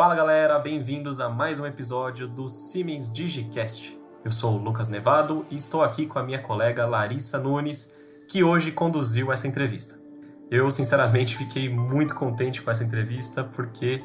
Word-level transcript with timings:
Fala 0.00 0.14
galera, 0.14 0.58
bem-vindos 0.58 1.20
a 1.20 1.28
mais 1.28 1.60
um 1.60 1.66
episódio 1.66 2.26
do 2.26 2.48
Siemens 2.48 3.12
Digicast. 3.12 4.00
Eu 4.24 4.30
sou 4.30 4.54
o 4.54 4.56
Lucas 4.56 4.88
Nevado 4.88 5.44
e 5.50 5.56
estou 5.56 5.82
aqui 5.82 6.06
com 6.06 6.18
a 6.18 6.22
minha 6.22 6.38
colega 6.38 6.86
Larissa 6.86 7.38
Nunes, 7.38 7.94
que 8.26 8.42
hoje 8.42 8.72
conduziu 8.72 9.30
essa 9.30 9.46
entrevista. 9.46 10.00
Eu, 10.50 10.70
sinceramente, 10.70 11.36
fiquei 11.36 11.68
muito 11.68 12.14
contente 12.14 12.62
com 12.62 12.70
essa 12.70 12.82
entrevista 12.82 13.44
porque 13.44 14.02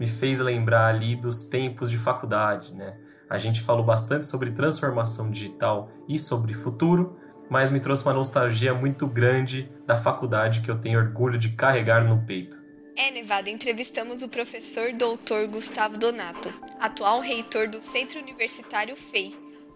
me 0.00 0.08
fez 0.08 0.40
lembrar 0.40 0.88
ali 0.88 1.14
dos 1.14 1.42
tempos 1.42 1.92
de 1.92 1.96
faculdade, 1.96 2.74
né? 2.74 2.98
A 3.30 3.38
gente 3.38 3.62
falou 3.62 3.84
bastante 3.84 4.26
sobre 4.26 4.50
transformação 4.50 5.30
digital 5.30 5.88
e 6.08 6.18
sobre 6.18 6.54
futuro, 6.54 7.16
mas 7.48 7.70
me 7.70 7.78
trouxe 7.78 8.02
uma 8.02 8.14
nostalgia 8.14 8.74
muito 8.74 9.06
grande 9.06 9.70
da 9.86 9.96
faculdade 9.96 10.60
que 10.60 10.70
eu 10.72 10.80
tenho 10.80 10.98
orgulho 10.98 11.38
de 11.38 11.50
carregar 11.50 12.04
no 12.04 12.26
peito. 12.26 12.65
É, 12.98 13.10
Nevada, 13.10 13.50
entrevistamos 13.50 14.22
o 14.22 14.28
professor 14.28 14.90
doutor 14.90 15.46
Gustavo 15.48 15.98
Donato, 15.98 16.48
atual 16.80 17.20
reitor 17.20 17.68
do 17.68 17.82
Centro 17.82 18.18
Universitário 18.18 18.96
FEI, 18.96 19.34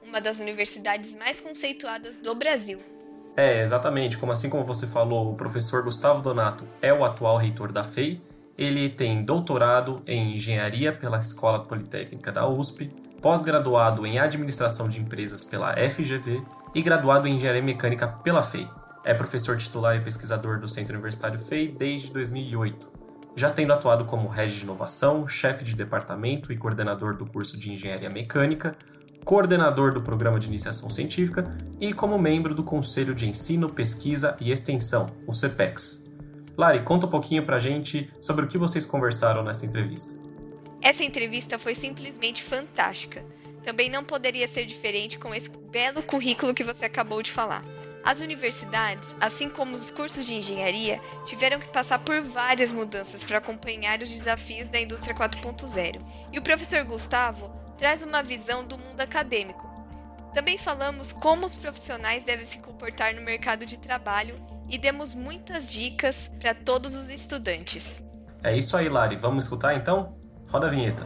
uma 0.08 0.22
das 0.22 0.40
universidades 0.40 1.14
mais 1.16 1.38
conceituadas 1.38 2.18
do 2.18 2.34
Brasil. 2.34 2.80
É, 3.36 3.60
exatamente. 3.60 4.16
Como 4.16 4.32
assim 4.32 4.48
como 4.48 4.64
você 4.64 4.86
falou, 4.86 5.30
o 5.30 5.34
professor 5.34 5.82
Gustavo 5.82 6.22
Donato 6.22 6.66
é 6.80 6.94
o 6.94 7.04
atual 7.04 7.36
reitor 7.36 7.70
da 7.70 7.84
FEI. 7.84 8.22
Ele 8.56 8.88
tem 8.88 9.22
doutorado 9.22 10.02
em 10.06 10.34
engenharia 10.34 10.90
pela 10.90 11.18
Escola 11.18 11.62
Politécnica 11.62 12.32
da 12.32 12.48
USP, 12.48 12.90
pós-graduado 13.20 14.06
em 14.06 14.18
administração 14.18 14.88
de 14.88 14.98
empresas 14.98 15.44
pela 15.44 15.74
FGV 15.76 16.42
e 16.74 16.80
graduado 16.80 17.28
em 17.28 17.36
engenharia 17.36 17.62
mecânica 17.62 18.08
pela 18.08 18.42
FEI. 18.42 18.66
É 19.04 19.12
professor 19.12 19.58
titular 19.58 19.94
e 19.94 20.00
pesquisador 20.00 20.58
do 20.58 20.66
Centro 20.66 20.94
Universitário 20.94 21.38
FEI 21.38 21.68
desde 21.68 22.10
2008 22.12 22.99
já 23.40 23.50
tendo 23.50 23.72
atuado 23.72 24.04
como 24.04 24.28
head 24.28 24.54
de 24.54 24.64
inovação, 24.64 25.26
chefe 25.26 25.64
de 25.64 25.74
departamento 25.74 26.52
e 26.52 26.58
coordenador 26.58 27.16
do 27.16 27.24
curso 27.24 27.56
de 27.58 27.72
engenharia 27.72 28.10
mecânica, 28.10 28.76
coordenador 29.24 29.94
do 29.94 30.02
programa 30.02 30.38
de 30.38 30.46
iniciação 30.48 30.90
científica 30.90 31.56
e 31.80 31.94
como 31.94 32.18
membro 32.18 32.54
do 32.54 32.62
Conselho 32.62 33.14
de 33.14 33.26
Ensino, 33.26 33.70
Pesquisa 33.70 34.36
e 34.42 34.52
Extensão, 34.52 35.10
o 35.26 35.32
CEPEX. 35.32 36.06
Lari, 36.54 36.82
conta 36.82 37.06
um 37.06 37.10
pouquinho 37.10 37.42
pra 37.46 37.58
gente 37.58 38.12
sobre 38.20 38.44
o 38.44 38.48
que 38.48 38.58
vocês 38.58 38.84
conversaram 38.84 39.42
nessa 39.42 39.64
entrevista. 39.64 40.20
Essa 40.82 41.02
entrevista 41.02 41.58
foi 41.58 41.74
simplesmente 41.74 42.42
fantástica. 42.42 43.24
Também 43.62 43.88
não 43.88 44.04
poderia 44.04 44.46
ser 44.46 44.66
diferente 44.66 45.18
com 45.18 45.34
esse 45.34 45.48
belo 45.48 46.02
currículo 46.02 46.52
que 46.52 46.64
você 46.64 46.84
acabou 46.84 47.22
de 47.22 47.30
falar. 47.30 47.64
As 48.02 48.20
universidades, 48.20 49.14
assim 49.20 49.50
como 49.50 49.74
os 49.74 49.90
cursos 49.90 50.24
de 50.24 50.34
engenharia, 50.34 51.00
tiveram 51.24 51.58
que 51.58 51.68
passar 51.68 51.98
por 51.98 52.20
várias 52.22 52.72
mudanças 52.72 53.22
para 53.22 53.38
acompanhar 53.38 54.02
os 54.02 54.08
desafios 54.08 54.68
da 54.68 54.80
indústria 54.80 55.14
4.0. 55.14 56.00
E 56.32 56.38
o 56.38 56.42
professor 56.42 56.82
Gustavo 56.84 57.50
traz 57.76 58.02
uma 58.02 58.22
visão 58.22 58.64
do 58.64 58.78
mundo 58.78 59.00
acadêmico. 59.00 59.68
Também 60.34 60.56
falamos 60.56 61.12
como 61.12 61.44
os 61.44 61.54
profissionais 61.54 62.24
devem 62.24 62.44
se 62.44 62.58
comportar 62.58 63.14
no 63.14 63.20
mercado 63.20 63.66
de 63.66 63.78
trabalho 63.78 64.40
e 64.68 64.78
demos 64.78 65.12
muitas 65.12 65.70
dicas 65.70 66.30
para 66.38 66.54
todos 66.54 66.94
os 66.94 67.10
estudantes. 67.10 68.02
É 68.42 68.56
isso 68.56 68.76
aí, 68.76 68.88
Lari. 68.88 69.16
Vamos 69.16 69.44
escutar 69.44 69.74
então? 69.74 70.16
Roda 70.48 70.68
a 70.68 70.70
vinheta. 70.70 71.04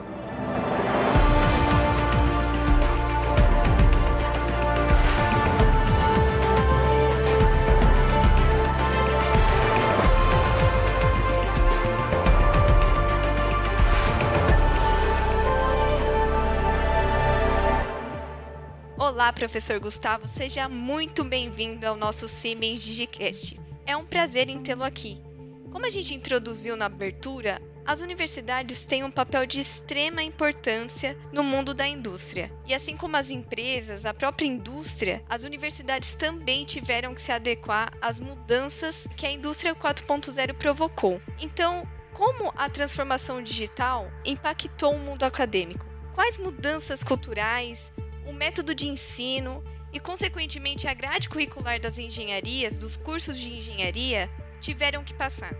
Olá, 19.14 19.32
professor 19.32 19.78
Gustavo, 19.78 20.26
seja 20.26 20.68
muito 20.68 21.22
bem-vindo 21.22 21.86
ao 21.86 21.94
nosso 21.94 22.26
Siemens 22.26 22.82
Digicast. 22.82 23.56
É 23.86 23.96
um 23.96 24.04
prazer 24.04 24.48
em 24.48 24.60
tê-lo 24.60 24.82
aqui. 24.82 25.22
Como 25.70 25.86
a 25.86 25.88
gente 25.88 26.12
introduziu 26.12 26.76
na 26.76 26.86
abertura, 26.86 27.62
as 27.86 28.00
universidades 28.00 28.84
têm 28.84 29.04
um 29.04 29.12
papel 29.12 29.46
de 29.46 29.60
extrema 29.60 30.20
importância 30.20 31.16
no 31.32 31.44
mundo 31.44 31.72
da 31.72 31.86
indústria. 31.86 32.50
E 32.66 32.74
assim 32.74 32.96
como 32.96 33.16
as 33.16 33.30
empresas, 33.30 34.04
a 34.04 34.12
própria 34.12 34.46
indústria, 34.46 35.22
as 35.30 35.44
universidades 35.44 36.16
também 36.16 36.64
tiveram 36.64 37.14
que 37.14 37.20
se 37.20 37.30
adequar 37.30 37.92
às 38.00 38.18
mudanças 38.18 39.06
que 39.16 39.26
a 39.26 39.30
indústria 39.30 39.76
4.0 39.76 40.54
provocou. 40.54 41.22
Então, 41.40 41.86
como 42.12 42.52
a 42.56 42.68
transformação 42.68 43.40
digital 43.40 44.10
impactou 44.24 44.92
o 44.92 44.98
mundo 44.98 45.22
acadêmico? 45.22 45.86
Quais 46.16 46.36
mudanças 46.36 47.04
culturais, 47.04 47.92
o 48.26 48.32
método 48.32 48.74
de 48.74 48.88
ensino 48.88 49.62
e, 49.92 50.00
consequentemente, 50.00 50.88
a 50.88 50.94
grade 50.94 51.28
curricular 51.28 51.80
das 51.80 51.98
engenharias, 51.98 52.76
dos 52.76 52.96
cursos 52.96 53.38
de 53.38 53.56
engenharia, 53.56 54.28
tiveram 54.60 55.04
que 55.04 55.14
passar? 55.14 55.54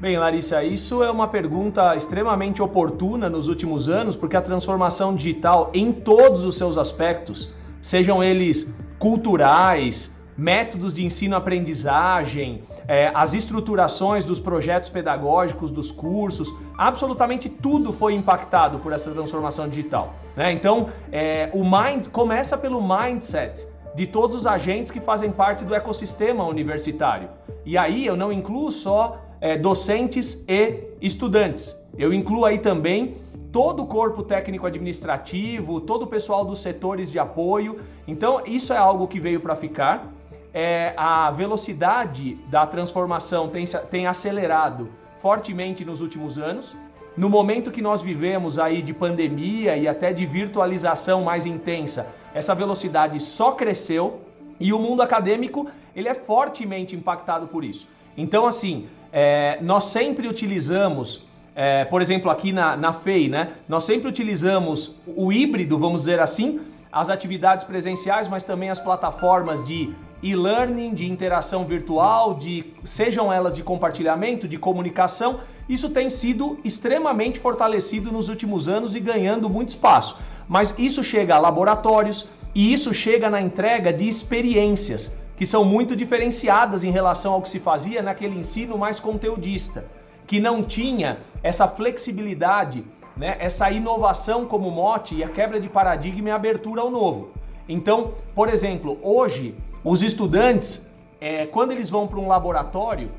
Bem, 0.00 0.18
Larissa, 0.18 0.62
isso 0.62 1.02
é 1.02 1.10
uma 1.10 1.28
pergunta 1.28 1.96
extremamente 1.96 2.60
oportuna 2.60 3.30
nos 3.30 3.48
últimos 3.48 3.88
anos, 3.88 4.14
porque 4.14 4.36
a 4.36 4.42
transformação 4.42 5.14
digital, 5.14 5.70
em 5.72 5.92
todos 5.92 6.44
os 6.44 6.56
seus 6.56 6.76
aspectos, 6.76 7.52
sejam 7.80 8.22
eles 8.22 8.74
culturais, 8.98 10.13
métodos 10.36 10.94
de 10.94 11.04
ensino-aprendizagem, 11.04 12.62
é, 12.88 13.10
as 13.14 13.34
estruturações 13.34 14.24
dos 14.24 14.40
projetos 14.40 14.88
pedagógicos, 14.88 15.70
dos 15.70 15.90
cursos, 15.92 16.54
absolutamente 16.76 17.48
tudo 17.48 17.92
foi 17.92 18.14
impactado 18.14 18.78
por 18.78 18.92
essa 18.92 19.10
transformação 19.10 19.68
digital. 19.68 20.14
Né? 20.36 20.52
Então, 20.52 20.88
é, 21.12 21.50
o 21.52 21.62
mind 21.64 22.08
começa 22.08 22.58
pelo 22.58 22.80
mindset 22.82 23.66
de 23.94 24.06
todos 24.06 24.36
os 24.36 24.46
agentes 24.46 24.90
que 24.90 25.00
fazem 25.00 25.30
parte 25.30 25.64
do 25.64 25.74
ecossistema 25.74 26.44
universitário. 26.44 27.28
E 27.64 27.78
aí 27.78 28.04
eu 28.04 28.16
não 28.16 28.32
incluo 28.32 28.70
só 28.70 29.20
é, 29.40 29.56
docentes 29.56 30.44
e 30.48 30.80
estudantes. 31.00 31.76
Eu 31.96 32.12
incluo 32.12 32.44
aí 32.44 32.58
também 32.58 33.16
todo 33.52 33.84
o 33.84 33.86
corpo 33.86 34.24
técnico 34.24 34.66
administrativo, 34.66 35.80
todo 35.80 36.02
o 36.02 36.06
pessoal 36.08 36.44
dos 36.44 36.58
setores 36.60 37.08
de 37.10 37.20
apoio. 37.20 37.78
Então, 38.04 38.42
isso 38.44 38.72
é 38.72 38.76
algo 38.76 39.06
que 39.06 39.20
veio 39.20 39.38
para 39.38 39.54
ficar 39.54 40.12
é, 40.54 40.94
a 40.96 41.30
velocidade 41.32 42.36
da 42.48 42.64
transformação 42.64 43.48
tem, 43.48 43.64
tem 43.90 44.06
acelerado 44.06 44.88
fortemente 45.18 45.84
nos 45.84 46.00
últimos 46.00 46.38
anos. 46.38 46.76
No 47.16 47.28
momento 47.28 47.72
que 47.72 47.82
nós 47.82 48.02
vivemos 48.02 48.58
aí 48.58 48.80
de 48.80 48.92
pandemia 48.92 49.76
e 49.76 49.88
até 49.88 50.12
de 50.12 50.24
virtualização 50.24 51.22
mais 51.24 51.44
intensa, 51.44 52.14
essa 52.32 52.54
velocidade 52.54 53.20
só 53.20 53.52
cresceu 53.52 54.20
e 54.60 54.72
o 54.72 54.78
mundo 54.78 55.02
acadêmico 55.02 55.68
ele 55.94 56.08
é 56.08 56.14
fortemente 56.14 56.94
impactado 56.94 57.48
por 57.48 57.64
isso. 57.64 57.88
Então, 58.16 58.46
assim, 58.46 58.86
é, 59.12 59.58
nós 59.60 59.84
sempre 59.84 60.28
utilizamos, 60.28 61.26
é, 61.54 61.84
por 61.84 62.00
exemplo, 62.00 62.30
aqui 62.30 62.52
na, 62.52 62.76
na 62.76 62.92
FEI, 62.92 63.28
né? 63.28 63.52
Nós 63.68 63.84
sempre 63.84 64.08
utilizamos 64.08 65.00
o 65.06 65.32
híbrido, 65.32 65.78
vamos 65.78 66.02
dizer 66.02 66.20
assim, 66.20 66.60
as 66.92 67.10
atividades 67.10 67.64
presenciais, 67.64 68.28
mas 68.28 68.44
também 68.44 68.70
as 68.70 68.78
plataformas 68.78 69.64
de 69.64 69.94
e-learning, 70.24 70.94
de 70.94 71.06
interação 71.06 71.66
virtual, 71.66 72.32
de 72.32 72.72
sejam 72.82 73.30
elas 73.30 73.54
de 73.54 73.62
compartilhamento, 73.62 74.48
de 74.48 74.56
comunicação, 74.56 75.40
isso 75.68 75.90
tem 75.90 76.08
sido 76.08 76.58
extremamente 76.64 77.38
fortalecido 77.38 78.10
nos 78.10 78.30
últimos 78.30 78.66
anos 78.66 78.96
e 78.96 79.00
ganhando 79.00 79.50
muito 79.50 79.68
espaço. 79.68 80.18
Mas 80.48 80.74
isso 80.78 81.04
chega 81.04 81.34
a 81.34 81.38
laboratórios 81.38 82.26
e 82.54 82.72
isso 82.72 82.94
chega 82.94 83.28
na 83.28 83.40
entrega 83.40 83.92
de 83.92 84.08
experiências 84.08 85.14
que 85.36 85.44
são 85.44 85.62
muito 85.62 85.94
diferenciadas 85.94 86.84
em 86.84 86.90
relação 86.90 87.34
ao 87.34 87.42
que 87.42 87.48
se 87.50 87.60
fazia 87.60 88.00
naquele 88.00 88.38
ensino 88.38 88.78
mais 88.78 88.98
conteudista, 88.98 89.84
que 90.26 90.40
não 90.40 90.62
tinha 90.62 91.18
essa 91.42 91.68
flexibilidade, 91.68 92.82
né, 93.14 93.36
essa 93.38 93.70
inovação 93.70 94.46
como 94.46 94.70
mote 94.70 95.16
e 95.16 95.24
a 95.24 95.28
quebra 95.28 95.60
de 95.60 95.68
paradigma 95.68 96.30
e 96.30 96.32
abertura 96.32 96.80
ao 96.80 96.90
novo. 96.90 97.32
Então, 97.68 98.12
por 98.34 98.48
exemplo, 98.48 98.98
hoje 99.02 99.54
os 99.84 100.02
estudantes, 100.02 100.90
é, 101.20 101.44
quando 101.44 101.72
eles 101.72 101.90
vão 101.90 102.08
para 102.08 102.18
um 102.18 102.26
laboratório, 102.26 103.10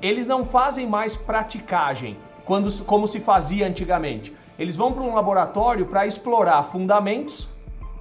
eles 0.00 0.28
não 0.28 0.44
fazem 0.44 0.86
mais 0.86 1.16
praticagem, 1.16 2.16
quando, 2.44 2.70
como 2.84 3.08
se 3.08 3.18
fazia 3.18 3.66
antigamente. 3.66 4.32
Eles 4.56 4.76
vão 4.76 4.92
para 4.92 5.02
um 5.02 5.14
laboratório 5.14 5.84
para 5.84 6.06
explorar 6.06 6.62
fundamentos 6.62 7.48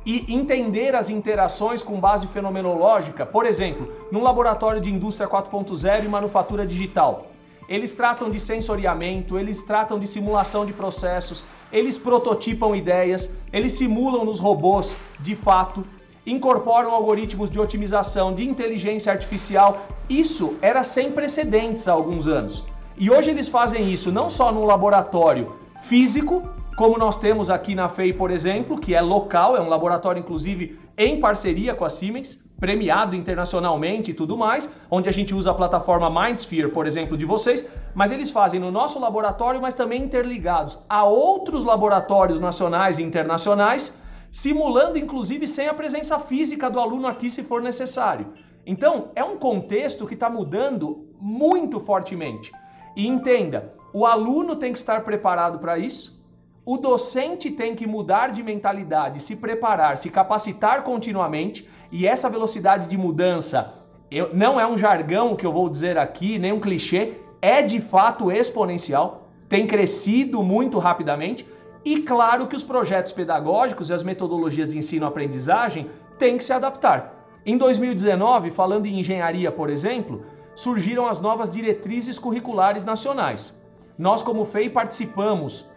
e 0.06 0.32
entender 0.32 0.96
as 0.96 1.10
interações 1.10 1.82
com 1.82 2.00
base 2.00 2.28
fenomenológica. 2.28 3.26
Por 3.26 3.46
exemplo, 3.46 3.92
num 4.12 4.22
laboratório 4.22 4.80
de 4.80 4.92
indústria 4.92 5.28
4.0 5.28 6.06
e 6.06 6.08
manufatura 6.08 6.66
digital. 6.66 7.28
Eles 7.68 7.96
tratam 7.96 8.30
de 8.30 8.40
sensoriamento, 8.40 9.40
eles 9.40 9.64
tratam 9.64 9.98
de 9.98 10.06
simulação 10.06 10.64
de 10.64 10.74
processos, 10.74 11.44
eles 11.72 11.98
prototipam 11.98 12.76
ideias, 12.76 13.32
eles 13.52 13.72
simulam 13.72 14.26
nos 14.26 14.40
robôs 14.40 14.96
de 15.20 15.36
fato 15.36 15.86
incorporam 16.26 16.92
algoritmos 16.92 17.50
de 17.50 17.60
otimização, 17.60 18.34
de 18.34 18.48
inteligência 18.48 19.12
artificial. 19.12 19.86
Isso 20.10 20.56
era 20.62 20.84
sem 20.84 21.12
precedentes 21.12 21.88
há 21.88 21.94
alguns 21.94 22.28
anos. 22.28 22.64
E 22.98 23.10
hoje 23.10 23.32
eles 23.32 23.50
fazem 23.50 23.92
isso 23.92 24.12
não 24.12 24.30
só 24.30 24.52
no 24.52 24.64
laboratório 24.66 25.56
físico, 25.84 26.44
como 26.78 26.98
nós 26.98 27.16
temos 27.16 27.50
aqui 27.50 27.76
na 27.76 27.90
FEI, 27.90 28.14
por 28.14 28.32
exemplo, 28.32 28.78
que 28.78 28.94
é 28.94 29.02
local, 29.02 29.58
é 29.58 29.62
um 29.62 29.68
laboratório 29.68 30.20
inclusive 30.20 30.80
em 30.98 31.20
parceria 31.20 31.74
com 31.74 31.86
a 31.86 31.90
Siemens, 31.90 32.40
premiado 32.60 33.16
internacionalmente 33.16 34.12
e 34.12 34.14
tudo 34.14 34.38
mais, 34.38 34.72
onde 34.90 35.10
a 35.10 35.12
gente 35.12 35.34
usa 35.34 35.50
a 35.50 35.54
plataforma 35.54 36.10
Mindsphere, 36.10 36.70
por 36.70 36.86
exemplo, 36.86 37.18
de 37.18 37.26
vocês, 37.26 37.68
mas 37.96 38.12
eles 38.12 38.30
fazem 38.30 38.60
no 38.60 38.70
nosso 38.70 39.00
laboratório, 39.00 39.60
mas 39.60 39.74
também 39.74 40.04
interligados 40.04 40.78
a 40.88 41.04
outros 41.04 41.64
laboratórios 41.64 42.40
nacionais 42.40 43.00
e 43.00 43.04
internacionais, 43.04 44.00
simulando 44.32 44.98
inclusive 44.98 45.46
sem 45.46 45.68
a 45.68 45.74
presença 45.74 46.18
física 46.20 46.70
do 46.70 46.80
aluno 46.80 47.08
aqui 47.08 47.30
se 47.30 47.44
for 47.44 47.62
necessário. 47.62 48.34
Então, 48.66 49.10
é 49.16 49.24
um 49.24 49.38
contexto 49.38 50.08
que 50.08 50.14
está 50.14 50.30
mudando 50.30 51.08
muito 51.20 51.80
fortemente. 51.80 52.52
E 52.96 53.08
entenda, 53.08 53.74
o 53.94 54.06
aluno 54.06 54.56
tem 54.56 54.72
que 54.72 54.78
estar 54.78 55.04
preparado 55.04 55.60
para 55.60 55.78
isso, 55.78 56.22
o 56.66 56.78
docente 56.78 57.50
tem 57.50 57.76
que 57.76 57.88
mudar 57.88 58.32
de 58.32 58.44
mentalidade, 58.44 59.22
se 59.22 59.36
preparar, 59.36 59.98
se 59.98 60.10
capacitar 60.10 60.84
continuamente 60.84 61.68
e 61.92 62.08
essa 62.08 62.30
velocidade 62.30 62.88
de 62.88 62.98
mudança 62.98 63.82
eu, 64.12 64.30
não 64.34 64.60
é 64.60 64.68
um 64.68 64.78
jargão 64.78 65.38
que 65.38 65.46
eu 65.46 65.54
vou 65.54 65.70
dizer 65.70 65.98
aqui, 65.98 66.38
nem 66.38 66.52
um 66.52 66.60
clichê, 66.60 67.14
é 67.42 67.62
de 67.62 67.80
fato 67.80 68.30
exponencial, 68.30 69.30
tem 69.48 69.66
crescido 69.66 70.44
muito 70.44 70.78
rapidamente. 70.80 71.48
E 71.84 72.02
claro 72.02 72.48
que 72.48 72.56
os 72.56 72.64
projetos 72.64 73.12
pedagógicos 73.12 73.90
e 73.90 73.94
as 73.94 74.04
metodologias 74.04 74.70
de 74.70 74.78
ensino-aprendizagem 74.78 75.90
têm 76.18 76.38
que 76.38 76.44
se 76.44 76.54
adaptar. 76.54 77.16
Em 77.46 77.58
2019, 77.58 78.52
falando 78.52 78.86
em 78.86 79.00
engenharia, 79.00 79.52
por 79.52 79.70
exemplo, 79.70 80.24
surgiram 80.54 81.08
as 81.08 81.20
novas 81.20 81.50
diretrizes 81.50 82.20
curriculares 82.20 82.86
nacionais. 82.86 83.60
Nós, 83.98 84.22
como 84.22 84.46
FEI, 84.46 84.70
participamos, 84.70 85.68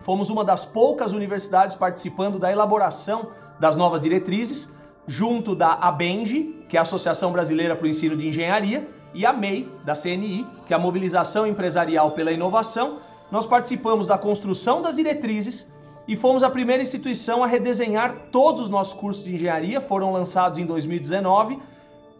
fomos 0.00 0.30
uma 0.30 0.44
das 0.44 0.64
poucas 0.64 1.12
universidades 1.12 1.74
participando 1.74 2.38
da 2.38 2.52
elaboração 2.52 3.30
das 3.58 3.74
novas 3.74 4.00
diretrizes 4.00 4.72
junto 5.08 5.54
da 5.54 5.72
ABENGE, 5.72 6.64
que 6.68 6.76
é 6.76 6.78
a 6.78 6.82
Associação 6.82 7.32
Brasileira 7.32 7.74
para 7.74 7.86
o 7.86 7.88
Ensino 7.88 8.16
de 8.16 8.28
Engenharia, 8.28 8.88
e 9.14 9.24
a 9.24 9.32
MEI, 9.32 9.66
da 9.84 9.94
CNI, 9.94 10.46
que 10.66 10.72
é 10.72 10.76
a 10.76 10.78
Mobilização 10.78 11.46
Empresarial 11.46 12.10
pela 12.12 12.30
Inovação, 12.30 12.98
nós 13.30 13.46
participamos 13.46 14.06
da 14.06 14.16
construção 14.16 14.80
das 14.80 14.96
diretrizes 14.96 15.72
e 16.06 16.16
fomos 16.16 16.42
a 16.42 16.50
primeira 16.50 16.82
instituição 16.82 17.44
a 17.44 17.46
redesenhar 17.46 18.14
todos 18.32 18.62
os 18.62 18.68
nossos 18.68 18.94
cursos 18.94 19.24
de 19.24 19.34
engenharia, 19.34 19.80
foram 19.80 20.10
lançados 20.12 20.58
em 20.58 20.64
2019, 20.64 21.58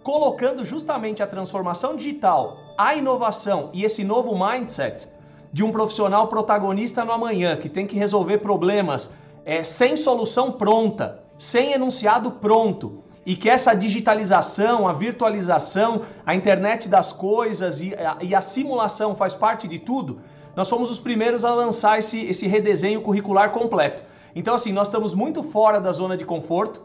colocando 0.02 0.64
justamente 0.64 1.22
a 1.22 1.26
transformação 1.26 1.96
digital, 1.96 2.58
a 2.76 2.94
inovação 2.94 3.70
e 3.72 3.84
esse 3.84 4.05
novo 4.05 4.34
mindset 4.38 5.08
de 5.52 5.64
um 5.64 5.72
profissional 5.72 6.28
protagonista 6.28 7.05
no 7.05 7.12
amanhã, 7.12 7.56
que 7.56 7.69
tem 7.69 7.87
que 7.87 7.96
resolver 7.96 8.38
problemas 8.38 9.10
é, 9.44 9.64
sem 9.64 9.96
solução 9.96 10.52
pronta, 10.52 11.22
sem 11.38 11.72
enunciado 11.72 12.32
pronto 12.32 13.02
e 13.25 13.37
que 13.37 13.49
essa 13.49 13.75
digitalização, 13.75 14.88
a 14.88 14.93
virtualização, 14.93 16.02
a 16.25 16.34
internet 16.34 16.88
das 16.88 17.12
coisas 17.12 17.82
e 17.82 17.94
a, 17.94 18.16
e 18.22 18.34
a, 18.34 18.40
simulação 18.40 19.14
faz 19.14 19.34
parte 19.34 19.69
de 19.69 19.78
tudo, 19.78 20.20
nós 20.58 20.69
fomos 20.69 20.90
os 20.90 20.99
primeiros 20.99 21.44
a 21.44 21.55
lançar 21.55 22.00
esse, 22.00 22.20
esse 22.26 22.49
redesenho 22.49 23.00
curricular 23.00 23.52
completo. 23.52 24.02
Então, 24.34 24.56
assim, 24.56 24.72
nós 24.72 24.88
estamos 24.88 25.14
muito 25.14 25.40
fora 25.40 25.81
da 25.81 25.93
zona 25.93 26.16
de 26.16 26.25
conforto, 26.25 26.84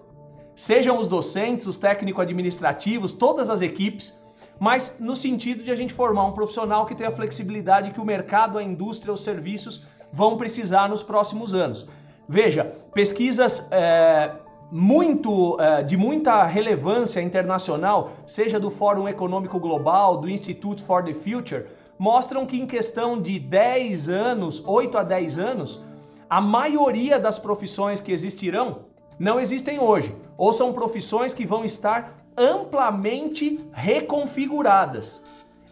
sejam 0.55 0.99
os 0.99 1.07
docentes, 1.07 1.65
os 1.65 1.75
técnico-administrativos, 1.75 3.11
todas 3.11 3.49
as 3.49 3.63
equipes, 3.63 4.13
mas 4.59 4.97
no 4.99 5.15
sentido 5.15 5.63
de 5.63 5.71
a 5.71 5.75
gente 5.75 5.91
formar 5.91 6.25
um 6.25 6.33
profissional 6.33 6.85
que 6.85 6.93
tenha 6.93 7.09
a 7.09 7.11
flexibilidade 7.11 7.89
que 7.89 7.99
o 7.99 8.05
mercado, 8.05 8.59
a 8.59 8.63
indústria, 8.63 9.11
os 9.11 9.21
serviços 9.21 9.87
vão 10.11 10.37
precisar 10.37 10.87
nos 10.87 11.01
próximos 11.01 11.55
anos. 11.55 11.87
Veja, 12.29 12.75
pesquisas 12.93 13.67
é, 13.71 14.33
muito 14.69 15.55
uh, 15.55 15.83
de 15.83 15.97
muita 15.97 16.43
relevância 16.43 17.19
internacional, 17.21 18.11
seja 18.27 18.59
do 18.59 18.69
Fórum 18.69 19.07
Econômico 19.07 19.59
Global, 19.59 20.17
do 20.17 20.29
Institute 20.29 20.83
for 20.83 21.03
the 21.03 21.15
Future, 21.15 21.65
mostram 22.03 22.45
que 22.45 22.59
em 22.59 22.67
questão 22.67 23.21
de 23.21 23.39
10 23.39 24.09
anos, 24.09 24.61
8 24.65 24.97
a 24.97 25.03
10 25.03 25.37
anos, 25.37 25.81
a 26.29 26.41
maioria 26.41 27.17
das 27.17 27.39
profissões 27.39 28.01
que 28.01 28.11
existirão 28.11 28.79
não 29.17 29.39
existem 29.39 29.79
hoje, 29.79 30.13
ou 30.37 30.51
são 30.51 30.73
profissões 30.73 31.33
que 31.33 31.45
vão 31.45 31.63
estar 31.63 32.19
amplamente 32.35 33.57
reconfiguradas 33.71 35.21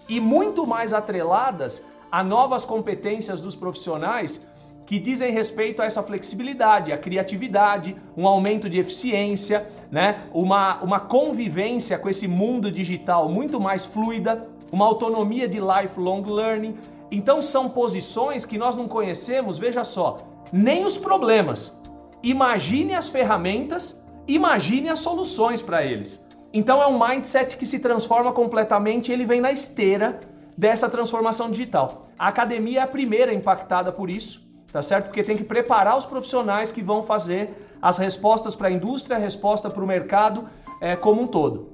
e 0.07 0.21
muito 0.21 0.65
mais 0.65 0.93
atreladas 0.93 1.83
a 2.09 2.23
novas 2.23 2.63
competências 2.63 3.41
dos 3.41 3.53
profissionais 3.53 4.47
que 4.85 4.99
dizem 4.99 5.33
respeito 5.33 5.81
a 5.81 5.85
essa 5.85 6.01
flexibilidade, 6.01 6.93
a 6.93 6.97
criatividade, 6.97 7.93
um 8.15 8.25
aumento 8.25 8.69
de 8.69 8.79
eficiência, 8.79 9.67
né? 9.91 10.23
uma, 10.33 10.81
uma 10.81 10.99
convivência 11.01 11.99
com 11.99 12.09
esse 12.09 12.25
mundo 12.25 12.71
digital 12.71 13.27
muito 13.27 13.59
mais 13.59 13.85
fluida, 13.85 14.47
uma 14.71 14.85
autonomia 14.85 15.47
de 15.47 15.59
lifelong 15.59 16.23
learning. 16.23 16.77
Então 17.11 17.41
são 17.41 17.69
posições 17.69 18.45
que 18.45 18.57
nós 18.57 18.75
não 18.75 18.87
conhecemos, 18.87 19.57
veja 19.57 19.83
só, 19.83 20.17
nem 20.51 20.85
os 20.85 20.97
problemas. 20.97 21.77
Imagine 22.23 22.95
as 22.95 23.09
ferramentas, 23.09 24.03
imagine 24.27 24.89
as 24.89 24.99
soluções 24.99 25.61
para 25.61 25.83
eles. 25.83 26.25
Então 26.53 26.81
é 26.81 26.87
um 26.87 26.99
mindset 26.99 27.57
que 27.57 27.65
se 27.65 27.79
transforma 27.79 28.31
completamente, 28.31 29.11
ele 29.11 29.25
vem 29.25 29.41
na 29.41 29.51
esteira 29.51 30.19
dessa 30.57 30.89
transformação 30.89 31.49
digital. 31.49 32.09
A 32.19 32.27
academia 32.27 32.79
é 32.79 32.83
a 32.83 32.87
primeira 32.87 33.33
impactada 33.33 33.91
por 33.91 34.09
isso 34.09 34.51
tá 34.71 34.81
certo? 34.81 35.05
Porque 35.05 35.23
tem 35.23 35.35
que 35.35 35.43
preparar 35.43 35.97
os 35.97 36.05
profissionais 36.05 36.71
que 36.71 36.81
vão 36.81 37.03
fazer 37.03 37.67
as 37.81 37.97
respostas 37.97 38.55
para 38.55 38.69
a 38.69 38.71
indústria, 38.71 39.17
a 39.17 39.19
resposta 39.19 39.69
para 39.69 39.83
o 39.83 39.87
mercado 39.87 40.47
é, 40.79 40.95
como 40.95 41.21
um 41.21 41.27
todo. 41.27 41.70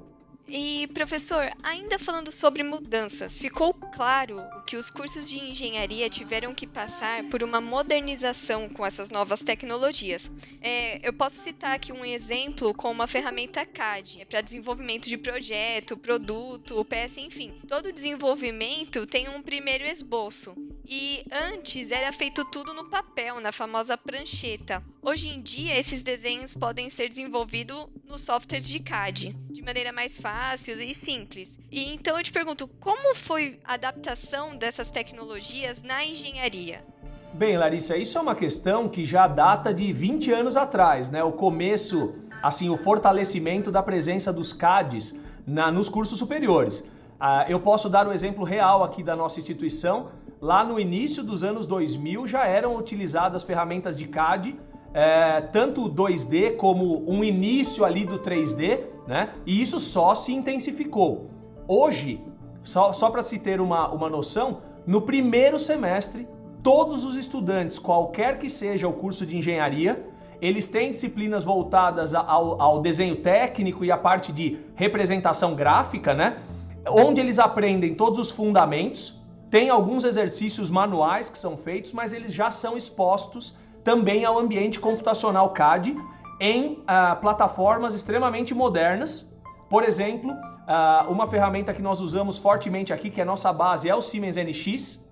E 0.50 0.86
professor, 0.94 1.50
ainda 1.62 1.98
falando 1.98 2.32
sobre 2.32 2.62
mudanças, 2.62 3.38
ficou 3.38 3.74
claro 3.74 4.42
que 4.66 4.76
os 4.76 4.90
cursos 4.90 5.28
de 5.28 5.38
engenharia 5.38 6.08
tiveram 6.08 6.54
que 6.54 6.66
passar 6.66 7.22
por 7.24 7.42
uma 7.42 7.60
modernização 7.60 8.66
com 8.66 8.84
essas 8.84 9.10
novas 9.10 9.40
tecnologias. 9.40 10.32
É, 10.62 11.06
eu 11.06 11.12
posso 11.12 11.36
citar 11.36 11.74
aqui 11.74 11.92
um 11.92 12.02
exemplo 12.02 12.72
com 12.72 12.90
uma 12.90 13.06
ferramenta 13.06 13.66
CAD, 13.66 14.22
é 14.22 14.24
para 14.24 14.40
desenvolvimento 14.40 15.06
de 15.06 15.18
projeto, 15.18 15.98
produto, 15.98 16.82
peça, 16.86 17.20
enfim. 17.20 17.60
Todo 17.68 17.92
desenvolvimento 17.92 19.06
tem 19.06 19.28
um 19.28 19.42
primeiro 19.42 19.84
esboço. 19.84 20.54
E 20.90 21.22
antes 21.30 21.90
era 21.90 22.10
feito 22.10 22.42
tudo 22.46 22.72
no 22.72 22.88
papel, 22.88 23.38
na 23.40 23.52
famosa 23.52 23.98
prancheta. 23.98 24.82
Hoje 25.02 25.28
em 25.28 25.42
dia, 25.42 25.78
esses 25.78 26.02
desenhos 26.02 26.54
podem 26.54 26.88
ser 26.88 27.10
desenvolvidos 27.10 27.86
nos 28.06 28.22
softwares 28.22 28.66
de 28.66 28.80
CAD, 28.80 29.36
de 29.50 29.60
maneira 29.60 29.92
mais 29.92 30.18
fácil 30.18 30.37
e 30.80 30.94
simples. 30.94 31.58
E 31.70 31.92
então 31.92 32.16
eu 32.16 32.22
te 32.22 32.32
pergunto, 32.32 32.68
como 32.80 33.14
foi 33.14 33.58
a 33.64 33.74
adaptação 33.74 34.56
dessas 34.56 34.90
tecnologias 34.90 35.82
na 35.82 36.04
engenharia? 36.04 36.84
Bem, 37.34 37.56
Larissa, 37.56 37.96
isso 37.96 38.16
é 38.16 38.20
uma 38.20 38.34
questão 38.34 38.88
que 38.88 39.04
já 39.04 39.26
data 39.26 39.72
de 39.72 39.92
20 39.92 40.32
anos 40.32 40.56
atrás, 40.56 41.10
né? 41.10 41.22
O 41.22 41.32
começo, 41.32 42.14
assim, 42.42 42.70
o 42.70 42.76
fortalecimento 42.76 43.70
da 43.70 43.82
presença 43.82 44.32
dos 44.32 44.52
CADs 44.52 45.14
na, 45.46 45.70
nos 45.70 45.88
cursos 45.88 46.18
superiores. 46.18 46.84
Ah, 47.20 47.44
eu 47.48 47.60
posso 47.60 47.88
dar 47.88 48.06
um 48.06 48.12
exemplo 48.12 48.44
real 48.44 48.82
aqui 48.82 49.02
da 49.02 49.14
nossa 49.14 49.40
instituição. 49.40 50.10
Lá 50.40 50.64
no 50.64 50.78
início 50.78 51.22
dos 51.22 51.42
anos 51.42 51.66
2000 51.66 52.26
já 52.26 52.46
eram 52.46 52.76
utilizadas 52.76 53.44
ferramentas 53.44 53.96
de 53.96 54.06
CAD, 54.06 54.56
é, 54.94 55.40
tanto 55.40 55.90
2D 55.90 56.56
como 56.56 57.04
um 57.10 57.22
início 57.22 57.84
ali 57.84 58.04
do 58.04 58.18
3D, 58.20 58.87
né? 59.08 59.30
E 59.46 59.58
isso 59.58 59.80
só 59.80 60.14
se 60.14 60.32
intensificou. 60.32 61.30
Hoje, 61.66 62.20
só, 62.62 62.92
só 62.92 63.08
para 63.10 63.22
se 63.22 63.38
ter 63.38 63.58
uma, 63.60 63.88
uma 63.88 64.10
noção, 64.10 64.58
no 64.86 65.00
primeiro 65.00 65.58
semestre, 65.58 66.28
todos 66.62 67.04
os 67.04 67.16
estudantes, 67.16 67.78
qualquer 67.78 68.38
que 68.38 68.50
seja 68.50 68.86
o 68.86 68.92
curso 68.92 69.24
de 69.24 69.38
engenharia, 69.38 70.06
eles 70.40 70.66
têm 70.66 70.92
disciplinas 70.92 71.42
voltadas 71.42 72.14
ao, 72.14 72.60
ao 72.60 72.80
desenho 72.80 73.16
técnico 73.16 73.84
e 73.84 73.90
a 73.90 73.96
parte 73.96 74.30
de 74.30 74.58
representação 74.74 75.54
gráfica, 75.54 76.12
né? 76.14 76.36
Onde 76.86 77.20
eles 77.20 77.38
aprendem 77.38 77.94
todos 77.94 78.18
os 78.18 78.30
fundamentos 78.30 79.18
tem 79.50 79.70
alguns 79.70 80.04
exercícios 80.04 80.70
manuais 80.70 81.30
que 81.30 81.38
são 81.38 81.56
feitos, 81.56 81.92
mas 81.94 82.12
eles 82.12 82.32
já 82.32 82.50
são 82.50 82.76
expostos 82.76 83.56
também 83.82 84.24
ao 84.24 84.38
ambiente 84.38 84.78
computacional 84.78 85.50
CAD 85.50 85.96
em 86.40 86.72
uh, 86.72 87.20
plataformas 87.20 87.94
extremamente 87.94 88.54
modernas. 88.54 89.28
Por 89.68 89.84
exemplo, 89.84 90.32
uh, 90.32 91.10
uma 91.10 91.26
ferramenta 91.26 91.74
que 91.74 91.82
nós 91.82 92.00
usamos 92.00 92.38
fortemente 92.38 92.92
aqui, 92.92 93.10
que 93.10 93.20
é 93.20 93.24
nossa 93.24 93.52
base, 93.52 93.88
é 93.88 93.94
o 93.94 94.00
Siemens 94.00 94.36
NX. 94.36 95.06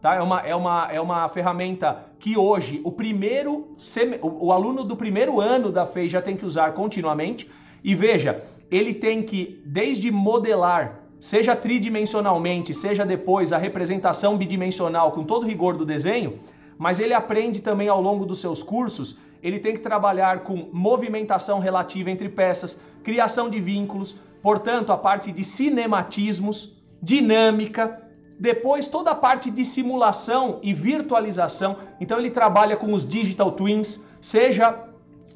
Tá? 0.00 0.14
É, 0.14 0.22
uma, 0.22 0.40
é, 0.40 0.54
uma, 0.54 0.88
é 0.90 1.00
uma 1.00 1.28
ferramenta 1.28 2.06
que 2.18 2.36
hoje 2.36 2.80
o 2.84 2.90
primeiro 2.90 3.76
o, 4.22 4.46
o 4.46 4.52
aluno 4.52 4.82
do 4.82 4.96
primeiro 4.96 5.40
ano 5.40 5.70
da 5.70 5.84
FEI 5.84 6.08
já 6.08 6.22
tem 6.22 6.36
que 6.36 6.46
usar 6.46 6.72
continuamente. 6.72 7.50
E 7.84 7.94
veja, 7.94 8.42
ele 8.70 8.94
tem 8.94 9.22
que, 9.22 9.62
desde 9.66 10.10
modelar 10.10 11.00
seja 11.20 11.54
tridimensionalmente, 11.54 12.72
seja 12.72 13.04
depois 13.04 13.52
a 13.52 13.58
representação 13.58 14.38
bidimensional 14.38 15.12
com 15.12 15.22
todo 15.22 15.46
rigor 15.46 15.76
do 15.76 15.84
desenho, 15.84 16.40
mas 16.78 16.98
ele 16.98 17.12
aprende 17.12 17.60
também 17.60 17.88
ao 17.88 18.00
longo 18.00 18.24
dos 18.24 18.40
seus 18.40 18.62
cursos, 18.62 19.18
ele 19.42 19.58
tem 19.58 19.74
que 19.74 19.80
trabalhar 19.80 20.40
com 20.40 20.68
movimentação 20.72 21.58
relativa 21.58 22.10
entre 22.10 22.28
peças, 22.28 22.80
criação 23.02 23.48
de 23.48 23.60
vínculos, 23.60 24.16
portanto, 24.42 24.92
a 24.92 24.96
parte 24.96 25.32
de 25.32 25.42
cinematismos, 25.42 26.82
dinâmica, 27.02 28.02
depois 28.38 28.86
toda 28.86 29.10
a 29.10 29.14
parte 29.14 29.50
de 29.50 29.64
simulação 29.64 30.58
e 30.62 30.72
virtualização. 30.72 31.76
Então 32.00 32.18
ele 32.18 32.30
trabalha 32.30 32.76
com 32.76 32.92
os 32.92 33.06
digital 33.06 33.52
twins, 33.52 34.02
seja 34.20 34.86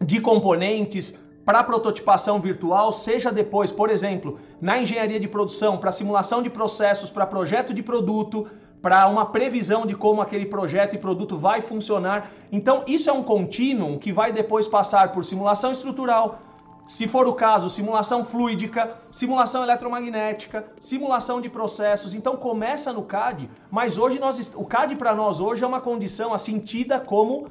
de 0.01 0.21
componentes 0.21 1.19
para 1.45 1.63
prototipação 1.63 2.41
virtual, 2.41 2.93
seja 2.93 3.31
depois, 3.31 3.71
por 3.71 3.91
exemplo, 3.91 4.39
na 4.61 4.79
engenharia 4.79 5.21
de 5.21 5.29
produção, 5.29 5.77
para 5.77 5.93
simulação 5.93 6.43
de 6.43 6.49
processos, 6.49 7.11
para 7.11 7.27
projeto 7.27 7.75
de 7.75 7.83
produto, 7.83 8.49
para 8.85 9.07
uma 9.07 9.25
previsão 9.25 9.87
de 9.87 9.97
como 9.97 10.21
aquele 10.21 10.45
projeto 10.45 10.93
e 10.95 10.99
produto 10.99 11.39
vai 11.39 11.63
funcionar. 11.63 12.31
Então, 12.53 12.83
isso 12.87 13.09
é 13.09 13.13
um 13.15 13.23
contínuo 13.23 13.99
que 13.99 14.13
vai 14.13 14.31
depois 14.31 14.69
passar 14.69 15.11
por 15.11 15.25
simulação 15.25 15.71
estrutural, 15.71 16.39
se 16.87 17.09
for 17.09 17.27
o 17.27 17.33
caso, 17.33 17.71
simulação 17.71 18.23
fluídica, 18.23 18.99
simulação 19.11 19.63
eletromagnética, 19.63 20.67
simulação 20.79 21.41
de 21.41 21.49
processos. 21.49 22.15
Então 22.15 22.37
começa 22.37 22.93
no 22.93 23.03
CAD, 23.03 23.49
mas 23.71 23.97
hoje 23.97 24.19
nós, 24.19 24.53
o 24.55 24.67
CAD 24.67 24.97
para 24.97 25.15
nós 25.15 25.41
hoje 25.41 25.65
é 25.65 25.67
uma 25.67 25.81
condição 25.81 26.35
assim 26.35 26.59
tida 26.59 27.01
como 27.01 27.49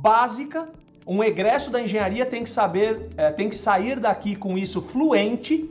básica. 0.00 0.70
Um 1.06 1.22
egresso 1.22 1.70
da 1.70 1.82
engenharia 1.82 2.24
tem 2.24 2.44
que 2.44 2.48
saber, 2.48 3.10
é, 3.18 3.30
tem 3.30 3.50
que 3.50 3.56
sair 3.56 4.00
daqui 4.00 4.34
com 4.34 4.56
isso 4.56 4.80
fluente 4.80 5.70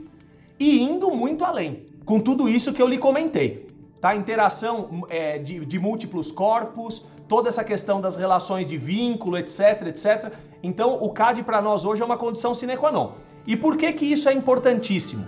e 0.60 0.80
indo 0.80 1.10
muito 1.10 1.44
além, 1.44 1.86
com 2.04 2.20
tudo 2.20 2.48
isso 2.48 2.72
que 2.72 2.80
eu 2.80 2.86
lhe 2.86 2.98
comentei. 2.98 3.71
Tá? 4.02 4.16
Interação 4.16 5.06
é, 5.08 5.38
de, 5.38 5.64
de 5.64 5.78
múltiplos 5.78 6.32
corpos, 6.32 7.06
toda 7.28 7.48
essa 7.48 7.62
questão 7.62 8.00
das 8.00 8.16
relações 8.16 8.66
de 8.66 8.76
vínculo, 8.76 9.38
etc, 9.38 9.86
etc. 9.86 10.32
Então, 10.60 10.98
o 11.00 11.08
CAD 11.10 11.44
para 11.44 11.62
nós 11.62 11.84
hoje 11.84 12.02
é 12.02 12.04
uma 12.04 12.18
condição 12.18 12.52
sine 12.52 12.76
qua 12.76 12.90
non. 12.90 13.12
E 13.46 13.56
por 13.56 13.76
que 13.76 13.92
que 13.92 14.04
isso 14.04 14.28
é 14.28 14.32
importantíssimo? 14.32 15.24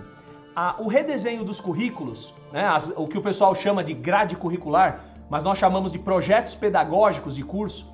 O 0.77 0.89
redesenho 0.89 1.45
dos 1.45 1.61
currículos, 1.61 2.33
né, 2.51 2.67
as, 2.67 2.89
o 2.97 3.07
que 3.07 3.17
o 3.17 3.21
pessoal 3.21 3.55
chama 3.55 3.81
de 3.81 3.93
grade 3.93 4.35
curricular, 4.35 5.05
mas 5.29 5.41
nós 5.41 5.57
chamamos 5.57 5.89
de 5.89 5.97
projetos 5.97 6.53
pedagógicos 6.53 7.33
de 7.33 7.43
curso, 7.43 7.93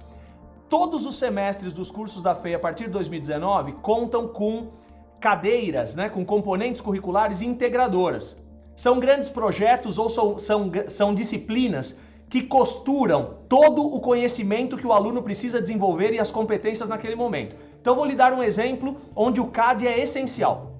todos 0.67 1.05
os 1.05 1.13
semestres 1.13 1.73
dos 1.73 1.91
cursos 1.91 2.23
da 2.23 2.33
FEI 2.33 2.55
a 2.55 2.59
partir 2.59 2.85
de 2.85 2.89
2019 2.89 3.73
contam 3.83 4.27
com 4.27 4.71
cadeiras, 5.19 5.95
né, 5.95 6.09
com 6.09 6.25
componentes 6.25 6.81
curriculares 6.81 7.43
integradoras. 7.43 8.41
São 8.75 8.99
grandes 8.99 9.29
projetos 9.29 9.97
ou 9.97 10.09
são, 10.09 10.39
são, 10.39 10.71
são 10.87 11.13
disciplinas 11.13 11.99
que 12.29 12.41
costuram 12.41 13.39
todo 13.49 13.85
o 13.85 13.99
conhecimento 13.99 14.77
que 14.77 14.87
o 14.87 14.93
aluno 14.93 15.21
precisa 15.21 15.61
desenvolver 15.61 16.13
e 16.13 16.19
as 16.19 16.31
competências 16.31 16.87
naquele 16.87 17.15
momento. 17.15 17.55
Então 17.81 17.95
vou 17.95 18.05
lhe 18.05 18.15
dar 18.15 18.31
um 18.31 18.41
exemplo 18.41 18.95
onde 19.13 19.41
o 19.41 19.47
CAD 19.47 19.85
é 19.85 19.99
essencial. 19.99 20.71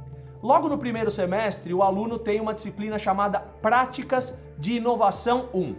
Logo 0.42 0.70
no 0.70 0.78
primeiro 0.78 1.12
semestre, 1.12 1.74
o 1.74 1.84
aluno 1.84 2.18
tem 2.18 2.40
uma 2.40 2.54
disciplina 2.54 2.98
chamada 2.98 3.42
Práticas 3.62 4.36
de 4.58 4.78
Inovação 4.78 5.50
1. 5.54 5.76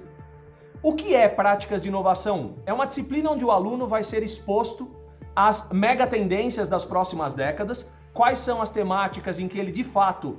O 0.82 0.94
que 0.94 1.14
é 1.14 1.26
Práticas 1.26 1.80
de 1.80 1.88
Inovação 1.88 2.40
1? 2.40 2.54
É 2.66 2.72
uma 2.72 2.86
disciplina 2.86 3.30
onde 3.30 3.44
o 3.44 3.50
aluno 3.50 3.86
vai 3.86 4.04
ser 4.04 4.22
exposto 4.22 4.90
às 5.34 5.70
mega 5.72 6.06
tendências 6.06 6.68
das 6.68 6.84
próximas 6.84 7.32
décadas, 7.32 7.90
quais 8.12 8.38
são 8.38 8.60
as 8.60 8.68
temáticas 8.68 9.40
em 9.40 9.48
que 9.48 9.58
ele 9.58 9.72
de 9.72 9.82
fato 9.82 10.36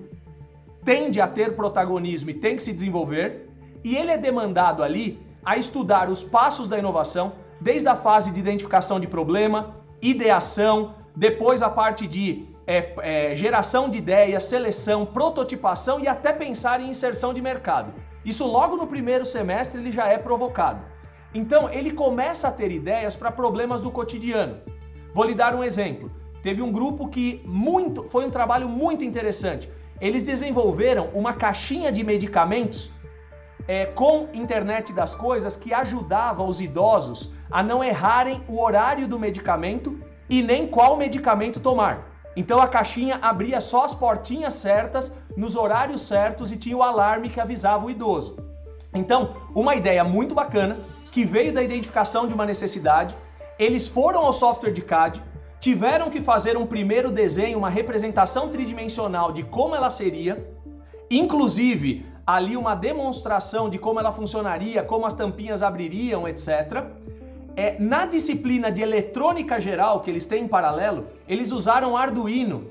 tende 0.85 1.19
a 1.21 1.27
ter 1.27 1.55
protagonismo 1.55 2.29
e 2.29 2.33
tem 2.33 2.55
que 2.55 2.61
se 2.61 2.73
desenvolver, 2.73 3.49
e 3.83 3.95
ele 3.95 4.11
é 4.11 4.17
demandado 4.17 4.83
ali 4.83 5.19
a 5.43 5.57
estudar 5.57 6.09
os 6.09 6.23
passos 6.23 6.67
da 6.67 6.77
inovação, 6.77 7.33
desde 7.59 7.87
a 7.87 7.95
fase 7.95 8.31
de 8.31 8.39
identificação 8.39 8.99
de 8.99 9.07
problema, 9.07 9.75
ideação, 10.01 10.95
depois 11.15 11.61
a 11.61 11.69
parte 11.69 12.07
de 12.07 12.47
é, 12.65 12.93
é, 13.01 13.35
geração 13.35 13.89
de 13.89 13.97
ideias, 13.97 14.45
seleção, 14.45 15.05
prototipação 15.05 15.99
e 15.99 16.07
até 16.07 16.31
pensar 16.31 16.79
em 16.79 16.89
inserção 16.89 17.33
de 17.33 17.41
mercado. 17.41 17.93
Isso 18.23 18.45
logo 18.45 18.77
no 18.77 18.87
primeiro 18.87 19.25
semestre 19.25 19.79
ele 19.79 19.91
já 19.91 20.07
é 20.07 20.17
provocado. 20.17 20.81
Então 21.33 21.69
ele 21.69 21.91
começa 21.91 22.47
a 22.47 22.51
ter 22.51 22.71
ideias 22.71 23.15
para 23.15 23.31
problemas 23.31 23.81
do 23.81 23.91
cotidiano. 23.91 24.57
Vou 25.13 25.25
lhe 25.25 25.35
dar 25.35 25.55
um 25.55 25.63
exemplo. 25.63 26.11
Teve 26.41 26.61
um 26.61 26.71
grupo 26.71 27.07
que 27.07 27.41
muito 27.45 28.03
foi 28.03 28.25
um 28.25 28.29
trabalho 28.29 28.67
muito 28.67 29.03
interessante. 29.03 29.69
Eles 30.03 30.21
desenvolveram 30.21 31.05
uma 31.13 31.31
caixinha 31.31 31.89
de 31.89 32.03
medicamentos 32.03 32.91
é, 33.65 33.85
com 33.85 34.27
internet 34.33 34.91
das 34.91 35.15
coisas 35.15 35.55
que 35.55 35.73
ajudava 35.73 36.43
os 36.43 36.59
idosos 36.59 37.31
a 37.49 37.63
não 37.63 37.81
errarem 37.81 38.43
o 38.49 38.61
horário 38.61 39.07
do 39.07 39.17
medicamento 39.17 39.97
e 40.27 40.43
nem 40.43 40.67
qual 40.67 40.97
medicamento 40.97 41.57
tomar. 41.57 41.95
Então 42.35 42.59
a 42.59 42.67
caixinha 42.67 43.17
abria 43.21 43.61
só 43.61 43.85
as 43.85 43.95
portinhas 43.95 44.55
certas, 44.55 45.15
nos 45.37 45.55
horários 45.55 46.01
certos 46.01 46.51
e 46.51 46.57
tinha 46.57 46.75
o 46.75 46.83
alarme 46.83 47.29
que 47.29 47.39
avisava 47.39 47.85
o 47.85 47.89
idoso. 47.89 48.35
Então, 48.93 49.37
uma 49.55 49.73
ideia 49.73 50.03
muito 50.03 50.35
bacana 50.35 50.79
que 51.13 51.23
veio 51.23 51.53
da 51.53 51.63
identificação 51.63 52.27
de 52.27 52.33
uma 52.33 52.45
necessidade. 52.45 53.15
Eles 53.57 53.87
foram 53.87 54.25
ao 54.25 54.33
software 54.33 54.73
de 54.73 54.81
CAD, 54.81 55.23
tiveram 55.63 56.09
que 56.09 56.21
fazer 56.21 56.57
um 56.57 56.65
primeiro 56.65 57.09
desenho, 57.09 57.57
uma 57.57 57.69
representação 57.69 58.49
tridimensional 58.49 59.31
de 59.31 59.43
como 59.43 59.73
ela 59.73 59.89
seria, 59.89 60.45
inclusive 61.09 62.05
ali 62.27 62.57
uma 62.57 62.75
demonstração 62.75 63.69
de 63.69 63.77
como 63.77 63.97
ela 63.97 64.11
funcionaria, 64.11 64.83
como 64.83 65.05
as 65.05 65.13
tampinhas 65.13 65.63
abririam, 65.63 66.27
etc. 66.27 66.83
É, 67.55 67.77
na 67.79 68.05
disciplina 68.05 68.69
de 68.69 68.81
eletrônica 68.81 69.61
geral 69.61 70.01
que 70.01 70.11
eles 70.11 70.25
têm 70.25 70.43
em 70.43 70.47
paralelo, 70.49 71.07
eles 71.29 71.53
usaram 71.53 71.95
Arduino 71.95 72.65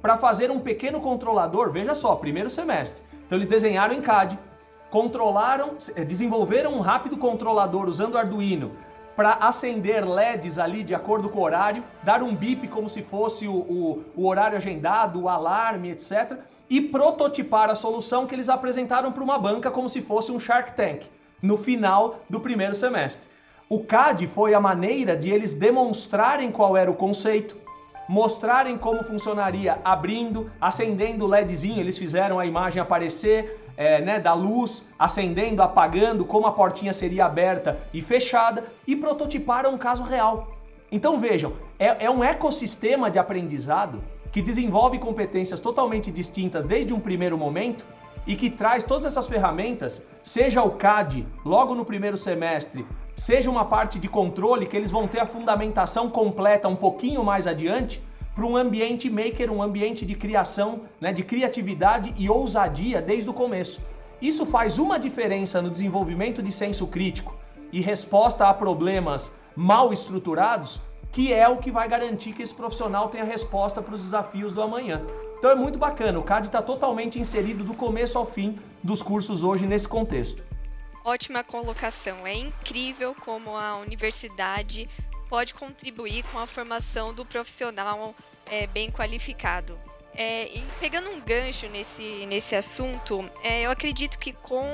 para 0.00 0.16
fazer 0.16 0.50
um 0.50 0.58
pequeno 0.58 1.02
controlador. 1.02 1.70
Veja 1.70 1.94
só, 1.94 2.16
primeiro 2.16 2.48
semestre. 2.48 3.02
Então 3.26 3.36
eles 3.36 3.48
desenharam 3.48 3.92
em 3.92 4.00
CAD, 4.00 4.38
controlaram, 4.90 5.72
eh, 5.94 6.02
desenvolveram 6.02 6.72
um 6.72 6.80
rápido 6.80 7.18
controlador 7.18 7.90
usando 7.90 8.16
Arduino 8.16 8.72
para 9.18 9.32
acender 9.32 10.08
LEDs 10.08 10.58
ali 10.58 10.84
de 10.84 10.94
acordo 10.94 11.28
com 11.28 11.40
o 11.40 11.42
horário, 11.42 11.82
dar 12.04 12.22
um 12.22 12.32
bip 12.32 12.68
como 12.68 12.88
se 12.88 13.02
fosse 13.02 13.48
o, 13.48 13.52
o, 13.52 14.04
o 14.14 14.28
horário 14.28 14.56
agendado, 14.56 15.20
o 15.20 15.28
alarme, 15.28 15.90
etc 15.90 16.38
e 16.70 16.80
prototipar 16.80 17.70
a 17.70 17.74
solução 17.74 18.26
que 18.26 18.34
eles 18.34 18.48
apresentaram 18.48 19.10
para 19.10 19.24
uma 19.24 19.38
banca 19.38 19.70
como 19.70 19.88
se 19.88 20.02
fosse 20.02 20.30
um 20.30 20.38
Shark 20.38 20.74
Tank 20.74 21.06
no 21.40 21.56
final 21.56 22.20
do 22.28 22.40
primeiro 22.40 22.74
semestre. 22.74 23.26
O 23.68 23.80
CAD 23.84 24.26
foi 24.26 24.54
a 24.54 24.60
maneira 24.60 25.16
de 25.16 25.30
eles 25.30 25.54
demonstrarem 25.54 26.50
qual 26.50 26.76
era 26.76 26.90
o 26.90 26.94
conceito, 26.94 27.56
mostrarem 28.08 28.78
como 28.78 29.02
funcionaria 29.02 29.78
abrindo, 29.84 30.50
acendendo 30.60 31.24
o 31.24 31.28
LEDzinho, 31.28 31.80
eles 31.80 31.98
fizeram 31.98 32.38
a 32.38 32.46
imagem 32.46 32.80
aparecer, 32.80 33.67
é, 33.78 34.02
né, 34.02 34.18
da 34.18 34.34
luz, 34.34 34.88
acendendo, 34.98 35.62
apagando, 35.62 36.24
como 36.24 36.48
a 36.48 36.52
portinha 36.52 36.92
seria 36.92 37.26
aberta 37.26 37.78
e 37.94 38.02
fechada, 38.02 38.64
e 38.84 38.96
prototiparam 38.96 39.72
um 39.72 39.78
caso 39.78 40.02
real. 40.02 40.48
Então 40.90 41.16
vejam, 41.16 41.52
é, 41.78 42.06
é 42.06 42.10
um 42.10 42.24
ecossistema 42.24 43.08
de 43.08 43.20
aprendizado 43.20 44.02
que 44.32 44.42
desenvolve 44.42 44.98
competências 44.98 45.60
totalmente 45.60 46.10
distintas 46.10 46.64
desde 46.64 46.92
um 46.92 46.98
primeiro 46.98 47.38
momento 47.38 47.84
e 48.26 48.34
que 48.34 48.50
traz 48.50 48.82
todas 48.82 49.04
essas 49.04 49.28
ferramentas, 49.28 50.02
seja 50.24 50.60
o 50.62 50.72
CAD 50.72 51.24
logo 51.44 51.72
no 51.74 51.84
primeiro 51.84 52.16
semestre, 52.16 52.84
seja 53.14 53.48
uma 53.48 53.64
parte 53.64 53.98
de 53.98 54.08
controle 54.08 54.66
que 54.66 54.76
eles 54.76 54.90
vão 54.90 55.06
ter 55.06 55.20
a 55.20 55.26
fundamentação 55.26 56.10
completa 56.10 56.66
um 56.66 56.76
pouquinho 56.76 57.22
mais 57.22 57.46
adiante, 57.46 58.02
para 58.38 58.46
um 58.46 58.56
ambiente 58.56 59.10
maker, 59.10 59.50
um 59.50 59.60
ambiente 59.60 60.06
de 60.06 60.14
criação, 60.14 60.82
né, 61.00 61.12
de 61.12 61.24
criatividade 61.24 62.14
e 62.16 62.30
ousadia 62.30 63.02
desde 63.02 63.28
o 63.28 63.34
começo. 63.34 63.80
Isso 64.22 64.46
faz 64.46 64.78
uma 64.78 64.96
diferença 64.96 65.60
no 65.60 65.68
desenvolvimento 65.68 66.40
de 66.40 66.52
senso 66.52 66.86
crítico 66.86 67.36
e 67.72 67.80
resposta 67.80 68.46
a 68.46 68.54
problemas 68.54 69.32
mal 69.56 69.92
estruturados 69.92 70.80
que 71.10 71.32
é 71.32 71.48
o 71.48 71.56
que 71.56 71.72
vai 71.72 71.88
garantir 71.88 72.32
que 72.32 72.42
esse 72.42 72.54
profissional 72.54 73.08
tenha 73.08 73.24
resposta 73.24 73.82
para 73.82 73.96
os 73.96 74.04
desafios 74.04 74.52
do 74.52 74.62
amanhã. 74.62 75.02
Então 75.36 75.50
é 75.50 75.54
muito 75.56 75.76
bacana, 75.76 76.16
o 76.20 76.22
CAD 76.22 76.46
está 76.46 76.62
totalmente 76.62 77.18
inserido 77.18 77.64
do 77.64 77.74
começo 77.74 78.16
ao 78.18 78.26
fim 78.26 78.56
dos 78.84 79.02
cursos 79.02 79.42
hoje 79.42 79.66
nesse 79.66 79.88
contexto. 79.88 80.44
Ótima 81.04 81.42
colocação. 81.42 82.24
É 82.24 82.34
incrível 82.34 83.16
como 83.16 83.56
a 83.56 83.78
universidade 83.78 84.88
pode 85.28 85.54
contribuir 85.54 86.24
com 86.32 86.38
a 86.38 86.46
formação 86.46 87.12
do 87.12 87.24
profissional 87.24 88.14
é, 88.50 88.66
bem 88.66 88.90
qualificado. 88.90 89.78
É, 90.14 90.50
pegando 90.80 91.10
um 91.10 91.20
gancho 91.20 91.68
nesse, 91.68 92.26
nesse 92.26 92.56
assunto, 92.56 93.30
é, 93.42 93.62
eu 93.62 93.70
acredito 93.70 94.18
que 94.18 94.32
com 94.32 94.66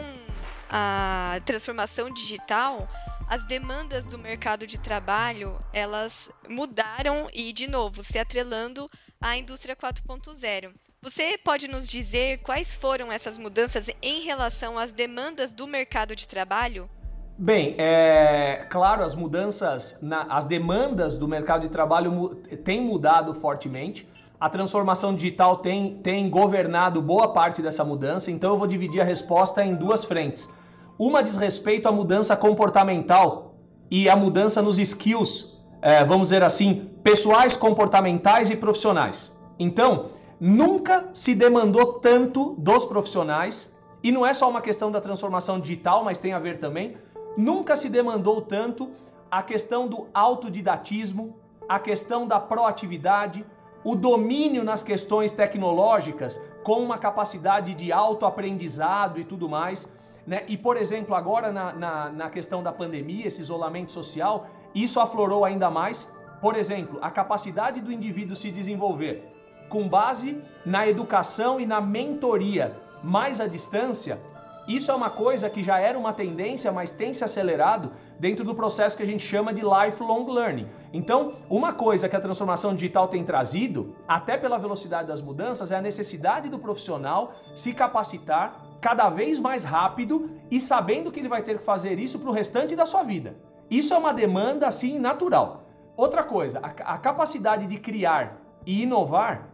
a 0.70 1.38
transformação 1.44 2.10
digital, 2.10 2.88
as 3.28 3.44
demandas 3.44 4.06
do 4.06 4.18
mercado 4.18 4.66
de 4.66 4.78
trabalho, 4.78 5.58
elas 5.72 6.30
mudaram 6.48 7.28
e, 7.32 7.52
de 7.52 7.66
novo, 7.66 8.02
se 8.02 8.18
atrelando 8.18 8.90
à 9.20 9.36
indústria 9.36 9.76
4.0. 9.76 10.72
Você 11.02 11.36
pode 11.36 11.68
nos 11.68 11.86
dizer 11.86 12.38
quais 12.38 12.72
foram 12.72 13.12
essas 13.12 13.36
mudanças 13.36 13.90
em 14.00 14.22
relação 14.22 14.78
às 14.78 14.90
demandas 14.90 15.52
do 15.52 15.66
mercado 15.66 16.16
de 16.16 16.26
trabalho? 16.26 16.88
Bem, 17.36 17.74
é 17.78 18.64
claro, 18.70 19.02
as 19.02 19.16
mudanças, 19.16 19.98
na, 20.00 20.22
as 20.30 20.46
demandas 20.46 21.18
do 21.18 21.26
mercado 21.26 21.62
de 21.62 21.68
trabalho 21.68 22.36
têm 22.62 22.80
mudado 22.80 23.34
fortemente. 23.34 24.08
A 24.38 24.48
transformação 24.48 25.12
digital 25.12 25.56
tem, 25.56 25.96
tem 25.96 26.30
governado 26.30 27.02
boa 27.02 27.32
parte 27.32 27.60
dessa 27.60 27.84
mudança, 27.84 28.30
então 28.30 28.52
eu 28.52 28.58
vou 28.58 28.68
dividir 28.68 29.00
a 29.00 29.04
resposta 29.04 29.64
em 29.64 29.74
duas 29.74 30.04
frentes. 30.04 30.48
Uma 30.96 31.24
diz 31.24 31.36
respeito 31.36 31.88
à 31.88 31.92
mudança 31.92 32.36
comportamental 32.36 33.56
e 33.90 34.08
à 34.08 34.14
mudança 34.14 34.62
nos 34.62 34.78
skills, 34.78 35.60
é, 35.82 36.04
vamos 36.04 36.28
dizer 36.28 36.44
assim, 36.44 36.88
pessoais, 37.02 37.56
comportamentais 37.56 38.48
e 38.48 38.56
profissionais. 38.56 39.36
Então, 39.58 40.10
nunca 40.38 41.08
se 41.12 41.34
demandou 41.34 41.94
tanto 41.94 42.54
dos 42.58 42.84
profissionais, 42.84 43.76
e 44.04 44.12
não 44.12 44.24
é 44.24 44.32
só 44.34 44.48
uma 44.48 44.60
questão 44.60 44.92
da 44.92 45.00
transformação 45.00 45.58
digital, 45.58 46.04
mas 46.04 46.18
tem 46.18 46.32
a 46.32 46.38
ver 46.38 46.58
também, 46.58 46.96
nunca 47.36 47.76
se 47.76 47.88
demandou 47.88 48.40
tanto 48.40 48.90
a 49.30 49.42
questão 49.42 49.88
do 49.88 50.06
autodidatismo, 50.14 51.36
a 51.68 51.78
questão 51.78 52.26
da 52.26 52.38
proatividade, 52.38 53.44
o 53.82 53.94
domínio 53.94 54.64
nas 54.64 54.82
questões 54.82 55.32
tecnológicas 55.32 56.40
com 56.62 56.82
uma 56.82 56.98
capacidade 56.98 57.74
de 57.74 57.92
autoaprendizado 57.92 59.20
e 59.20 59.24
tudo 59.24 59.48
mais. 59.48 59.92
Né? 60.26 60.44
E, 60.48 60.56
por 60.56 60.76
exemplo, 60.76 61.14
agora 61.14 61.52
na, 61.52 61.72
na, 61.72 62.10
na 62.10 62.30
questão 62.30 62.62
da 62.62 62.72
pandemia, 62.72 63.26
esse 63.26 63.40
isolamento 63.40 63.92
social, 63.92 64.46
isso 64.74 65.00
aflorou 65.00 65.44
ainda 65.44 65.70
mais. 65.70 66.10
Por 66.40 66.56
exemplo, 66.56 66.98
a 67.02 67.10
capacidade 67.10 67.80
do 67.80 67.92
indivíduo 67.92 68.34
se 68.34 68.50
desenvolver 68.50 69.30
com 69.68 69.88
base 69.88 70.40
na 70.64 70.86
educação 70.86 71.60
e 71.60 71.66
na 71.66 71.80
mentoria 71.80 72.76
mais 73.02 73.40
à 73.40 73.46
distância 73.46 74.18
isso 74.66 74.90
é 74.90 74.94
uma 74.94 75.11
coisa 75.11 75.50
que 75.50 75.62
já 75.62 75.78
era 75.78 75.99
uma 75.99 76.12
tendência, 76.12 76.73
mas 76.73 76.90
tem 76.90 77.12
se 77.12 77.23
acelerado 77.23 77.92
dentro 78.18 78.44
do 78.44 78.54
processo 78.54 78.97
que 78.97 79.02
a 79.02 79.06
gente 79.06 79.25
chama 79.25 79.52
de 79.52 79.62
lifelong 79.62 80.26
learning. 80.30 80.68
Então, 80.92 81.35
uma 81.50 81.73
coisa 81.73 82.09
que 82.09 82.16
a 82.16 82.21
transformação 82.21 82.75
digital 82.75 83.09
tem 83.09 83.25
trazido, 83.25 83.94
até 84.09 84.37
pela 84.37 84.59
velocidade 84.59 85.09
das 85.09 85.21
mudanças, 85.21 85.71
é 85.71 85.76
a 85.76 85.83
necessidade 85.83 86.49
do 86.49 86.59
profissional 86.59 87.35
se 87.54 87.75
capacitar 87.75 88.62
cada 88.80 89.11
vez 89.11 89.38
mais 89.38 89.64
rápido 89.64 90.30
e 90.50 90.61
sabendo 90.61 91.11
que 91.12 91.21
ele 91.21 91.28
vai 91.28 91.42
ter 91.42 91.59
que 91.59 91.64
fazer 91.64 91.99
isso 91.99 92.18
para 92.18 92.30
o 92.30 92.33
restante 92.33 92.75
da 92.75 92.87
sua 92.87 93.02
vida. 93.02 93.37
Isso 93.71 93.92
é 93.92 93.99
uma 93.99 94.12
demanda 94.12 94.66
assim 94.66 94.99
natural. 94.99 95.64
Outra 95.97 96.23
coisa, 96.23 96.61
a, 96.62 96.94
a 96.94 96.99
capacidade 96.99 97.66
de 97.66 97.78
criar 97.78 98.38
e 98.66 98.83
inovar, 98.83 99.49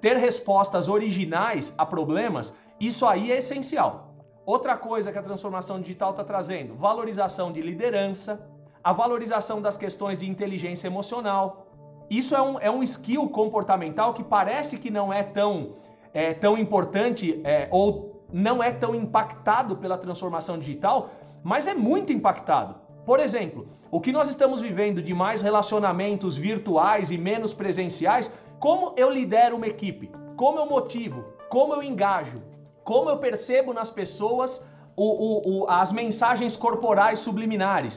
ter 0.00 0.16
respostas 0.16 0.88
originais 0.88 1.74
a 1.76 1.84
problemas, 1.84 2.54
isso 2.80 3.06
aí 3.06 3.32
é 3.32 3.38
essencial. 3.38 4.05
Outra 4.46 4.76
coisa 4.76 5.10
que 5.10 5.18
a 5.18 5.22
transformação 5.22 5.80
digital 5.80 6.10
está 6.10 6.22
trazendo: 6.22 6.76
valorização 6.76 7.50
de 7.50 7.60
liderança, 7.60 8.48
a 8.82 8.92
valorização 8.92 9.60
das 9.60 9.76
questões 9.76 10.20
de 10.20 10.30
inteligência 10.30 10.86
emocional. 10.86 11.66
Isso 12.08 12.36
é 12.36 12.40
um, 12.40 12.60
é 12.60 12.70
um 12.70 12.84
skill 12.84 13.28
comportamental 13.28 14.14
que 14.14 14.22
parece 14.22 14.78
que 14.78 14.88
não 14.88 15.12
é 15.12 15.24
tão, 15.24 15.74
é, 16.14 16.32
tão 16.32 16.56
importante 16.56 17.40
é, 17.42 17.68
ou 17.72 18.24
não 18.32 18.62
é 18.62 18.70
tão 18.70 18.94
impactado 18.94 19.76
pela 19.76 19.98
transformação 19.98 20.56
digital, 20.56 21.10
mas 21.42 21.66
é 21.66 21.74
muito 21.74 22.12
impactado. 22.12 22.76
Por 23.04 23.18
exemplo, 23.18 23.66
o 23.90 24.00
que 24.00 24.12
nós 24.12 24.28
estamos 24.28 24.60
vivendo 24.60 25.02
de 25.02 25.12
mais 25.12 25.42
relacionamentos 25.42 26.36
virtuais 26.36 27.10
e 27.10 27.18
menos 27.18 27.52
presenciais, 27.52 28.32
como 28.60 28.92
eu 28.96 29.10
lidero 29.10 29.56
uma 29.56 29.66
equipe, 29.66 30.08
como 30.36 30.60
eu 30.60 30.66
motivo, 30.66 31.24
como 31.48 31.74
eu 31.74 31.82
engajo, 31.82 32.40
como 32.86 33.10
eu 33.10 33.18
percebo 33.18 33.74
nas 33.74 33.90
pessoas 33.90 34.64
o, 34.94 35.06
o, 35.26 35.30
o, 35.50 35.66
as 35.68 35.90
mensagens 35.90 36.56
corporais 36.56 37.18
subliminares. 37.18 37.96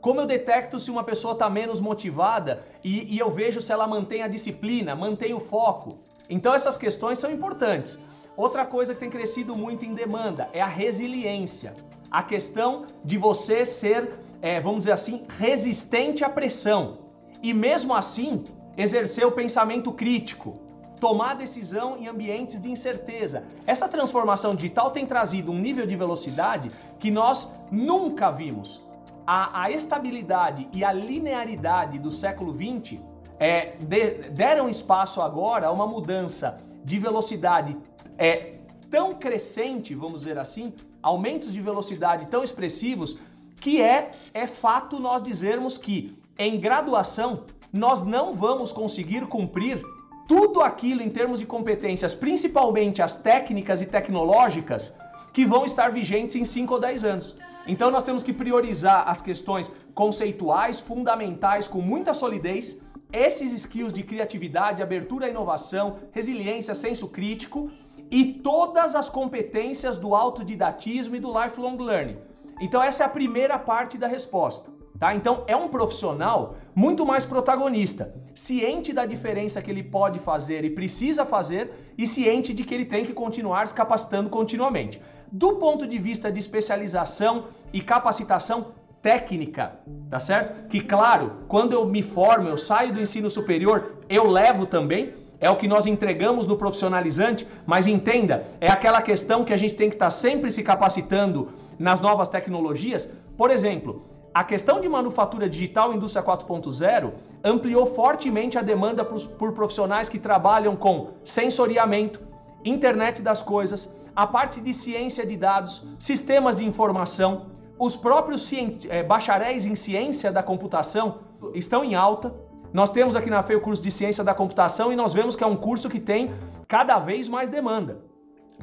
Como 0.00 0.18
eu 0.18 0.24
detecto 0.24 0.78
se 0.78 0.90
uma 0.90 1.04
pessoa 1.04 1.34
está 1.34 1.50
menos 1.50 1.78
motivada 1.78 2.64
e, 2.82 3.14
e 3.14 3.18
eu 3.18 3.30
vejo 3.30 3.60
se 3.60 3.70
ela 3.70 3.86
mantém 3.86 4.22
a 4.22 4.28
disciplina, 4.28 4.96
mantém 4.96 5.34
o 5.34 5.40
foco. 5.40 5.98
Então 6.26 6.54
essas 6.54 6.78
questões 6.78 7.18
são 7.18 7.30
importantes. 7.30 8.00
Outra 8.34 8.64
coisa 8.64 8.94
que 8.94 9.00
tem 9.00 9.10
crescido 9.10 9.54
muito 9.54 9.84
em 9.84 9.92
demanda 9.92 10.48
é 10.54 10.62
a 10.62 10.72
resiliência. 10.82 11.74
A 12.10 12.22
questão 12.22 12.86
de 13.04 13.18
você 13.18 13.66
ser, 13.66 14.10
é, 14.40 14.58
vamos 14.58 14.80
dizer 14.80 14.92
assim, 14.92 15.26
resistente 15.38 16.24
à 16.24 16.30
pressão. 16.30 17.00
E 17.42 17.52
mesmo 17.52 17.94
assim, 17.94 18.42
exercer 18.74 19.26
o 19.26 19.32
pensamento 19.32 19.92
crítico, 19.92 20.58
tomar 21.00 21.34
decisão 21.34 21.96
em 21.96 22.06
ambientes 22.06 22.60
de 22.60 22.70
incerteza. 22.70 23.44
Essa 23.66 23.88
transformação 23.88 24.54
digital 24.54 24.90
tem 24.90 25.06
trazido 25.06 25.50
um 25.50 25.58
nível 25.58 25.86
de 25.86 25.96
velocidade 25.96 26.70
que 26.98 27.10
nós 27.10 27.50
nunca 27.72 28.30
vimos. 28.30 28.80
A, 29.26 29.62
a 29.62 29.70
estabilidade 29.70 30.68
e 30.72 30.84
a 30.84 30.92
linearidade 30.92 31.98
do 31.98 32.10
século 32.10 32.52
XX 32.54 33.00
é, 33.38 33.76
de, 33.80 34.28
deram 34.30 34.68
espaço 34.68 35.22
agora 35.22 35.68
a 35.68 35.72
uma 35.72 35.86
mudança 35.86 36.60
de 36.84 36.98
velocidade 36.98 37.76
é, 38.18 38.56
tão 38.90 39.14
crescente, 39.14 39.94
vamos 39.94 40.22
dizer 40.22 40.38
assim, 40.38 40.74
aumentos 41.02 41.52
de 41.52 41.60
velocidade 41.60 42.26
tão 42.26 42.42
expressivos, 42.42 43.18
que 43.60 43.80
é, 43.80 44.10
é 44.34 44.46
fato 44.46 44.98
nós 44.98 45.22
dizermos 45.22 45.78
que 45.78 46.18
em 46.38 46.58
graduação 46.58 47.44
nós 47.72 48.04
não 48.04 48.34
vamos 48.34 48.72
conseguir 48.72 49.26
cumprir 49.26 49.82
tudo 50.30 50.60
aquilo 50.62 51.02
em 51.02 51.10
termos 51.10 51.40
de 51.40 51.46
competências, 51.54 52.14
principalmente 52.14 53.02
as 53.02 53.16
técnicas 53.16 53.82
e 53.82 53.86
tecnológicas, 53.94 54.94
que 55.32 55.44
vão 55.44 55.64
estar 55.64 55.88
vigentes 55.90 56.36
em 56.36 56.44
5 56.44 56.74
ou 56.74 56.78
10 56.78 57.04
anos. 57.04 57.34
Então 57.66 57.90
nós 57.90 58.04
temos 58.04 58.22
que 58.22 58.32
priorizar 58.32 59.08
as 59.08 59.20
questões 59.20 59.72
conceituais, 59.92 60.78
fundamentais, 60.78 61.66
com 61.66 61.80
muita 61.80 62.14
solidez, 62.14 62.80
esses 63.12 63.52
skills 63.52 63.92
de 63.92 64.04
criatividade, 64.04 64.84
abertura 64.84 65.26
à 65.26 65.28
inovação, 65.28 65.96
resiliência, 66.12 66.76
senso 66.76 67.08
crítico 67.08 67.68
e 68.08 68.24
todas 68.34 68.94
as 68.94 69.10
competências 69.10 69.96
do 69.96 70.14
autodidatismo 70.14 71.16
e 71.16 71.20
do 71.24 71.32
lifelong 71.40 71.76
learning. 71.76 72.18
Então 72.60 72.80
essa 72.80 73.02
é 73.02 73.06
a 73.06 73.16
primeira 73.18 73.58
parte 73.58 73.98
da 73.98 74.06
resposta. 74.06 74.70
Tá? 74.98 75.14
Então 75.14 75.44
é 75.46 75.56
um 75.56 75.68
profissional 75.68 76.56
muito 76.74 77.06
mais 77.06 77.24
protagonista, 77.24 78.14
ciente 78.34 78.92
da 78.92 79.06
diferença 79.06 79.62
que 79.62 79.70
ele 79.70 79.82
pode 79.82 80.18
fazer 80.18 80.64
e 80.64 80.70
precisa 80.70 81.24
fazer 81.24 81.92
e 81.96 82.06
ciente 82.06 82.52
de 82.52 82.64
que 82.64 82.74
ele 82.74 82.84
tem 82.84 83.04
que 83.04 83.12
continuar 83.12 83.66
se 83.66 83.74
capacitando 83.74 84.28
continuamente. 84.28 85.00
Do 85.32 85.56
ponto 85.56 85.86
de 85.86 85.98
vista 85.98 86.30
de 86.30 86.38
especialização 86.38 87.44
e 87.72 87.80
capacitação 87.80 88.72
técnica, 89.00 89.78
tá 90.10 90.20
certo? 90.20 90.68
Que 90.68 90.80
claro, 90.80 91.44
quando 91.48 91.72
eu 91.72 91.86
me 91.86 92.02
formo, 92.02 92.48
eu 92.48 92.58
saio 92.58 92.92
do 92.92 93.00
ensino 93.00 93.30
superior, 93.30 94.00
eu 94.08 94.28
levo 94.28 94.66
também, 94.66 95.14
é 95.40 95.48
o 95.48 95.56
que 95.56 95.66
nós 95.66 95.86
entregamos 95.86 96.46
no 96.46 96.56
profissionalizante, 96.56 97.46
mas 97.64 97.86
entenda, 97.86 98.44
é 98.60 98.70
aquela 98.70 99.00
questão 99.00 99.44
que 99.44 99.52
a 99.54 99.56
gente 99.56 99.74
tem 99.74 99.88
que 99.88 99.96
estar 99.96 100.06
tá 100.06 100.10
sempre 100.10 100.50
se 100.50 100.62
capacitando 100.62 101.48
nas 101.78 102.00
novas 102.00 102.28
tecnologias. 102.28 103.10
Por 103.38 103.50
exemplo, 103.50 104.04
a 104.32 104.44
questão 104.44 104.80
de 104.80 104.88
manufatura 104.88 105.48
digital 105.48 105.92
indústria 105.92 106.22
4.0 106.22 107.12
ampliou 107.42 107.84
fortemente 107.84 108.56
a 108.56 108.62
demanda 108.62 109.04
por 109.04 109.52
profissionais 109.52 110.08
que 110.08 110.20
trabalham 110.20 110.76
com 110.76 111.10
sensoriamento, 111.24 112.20
internet 112.64 113.22
das 113.22 113.42
coisas, 113.42 113.92
a 114.14 114.26
parte 114.26 114.60
de 114.60 114.72
ciência 114.72 115.26
de 115.26 115.36
dados, 115.36 115.84
sistemas 115.98 116.58
de 116.58 116.64
informação. 116.64 117.46
Os 117.76 117.96
próprios 117.96 118.48
é, 118.88 119.02
bacharéis 119.02 119.66
em 119.66 119.74
ciência 119.74 120.30
da 120.30 120.42
computação 120.42 121.20
estão 121.52 121.82
em 121.82 121.96
alta. 121.96 122.32
Nós 122.72 122.90
temos 122.90 123.16
aqui 123.16 123.30
na 123.30 123.42
FEI 123.42 123.56
o 123.56 123.60
curso 123.60 123.82
de 123.82 123.90
ciência 123.90 124.22
da 124.22 124.34
computação 124.34 124.92
e 124.92 124.96
nós 124.96 125.12
vemos 125.12 125.34
que 125.34 125.42
é 125.42 125.46
um 125.46 125.56
curso 125.56 125.88
que 125.88 125.98
tem 125.98 126.32
cada 126.68 127.00
vez 127.00 127.28
mais 127.28 127.50
demanda. 127.50 128.04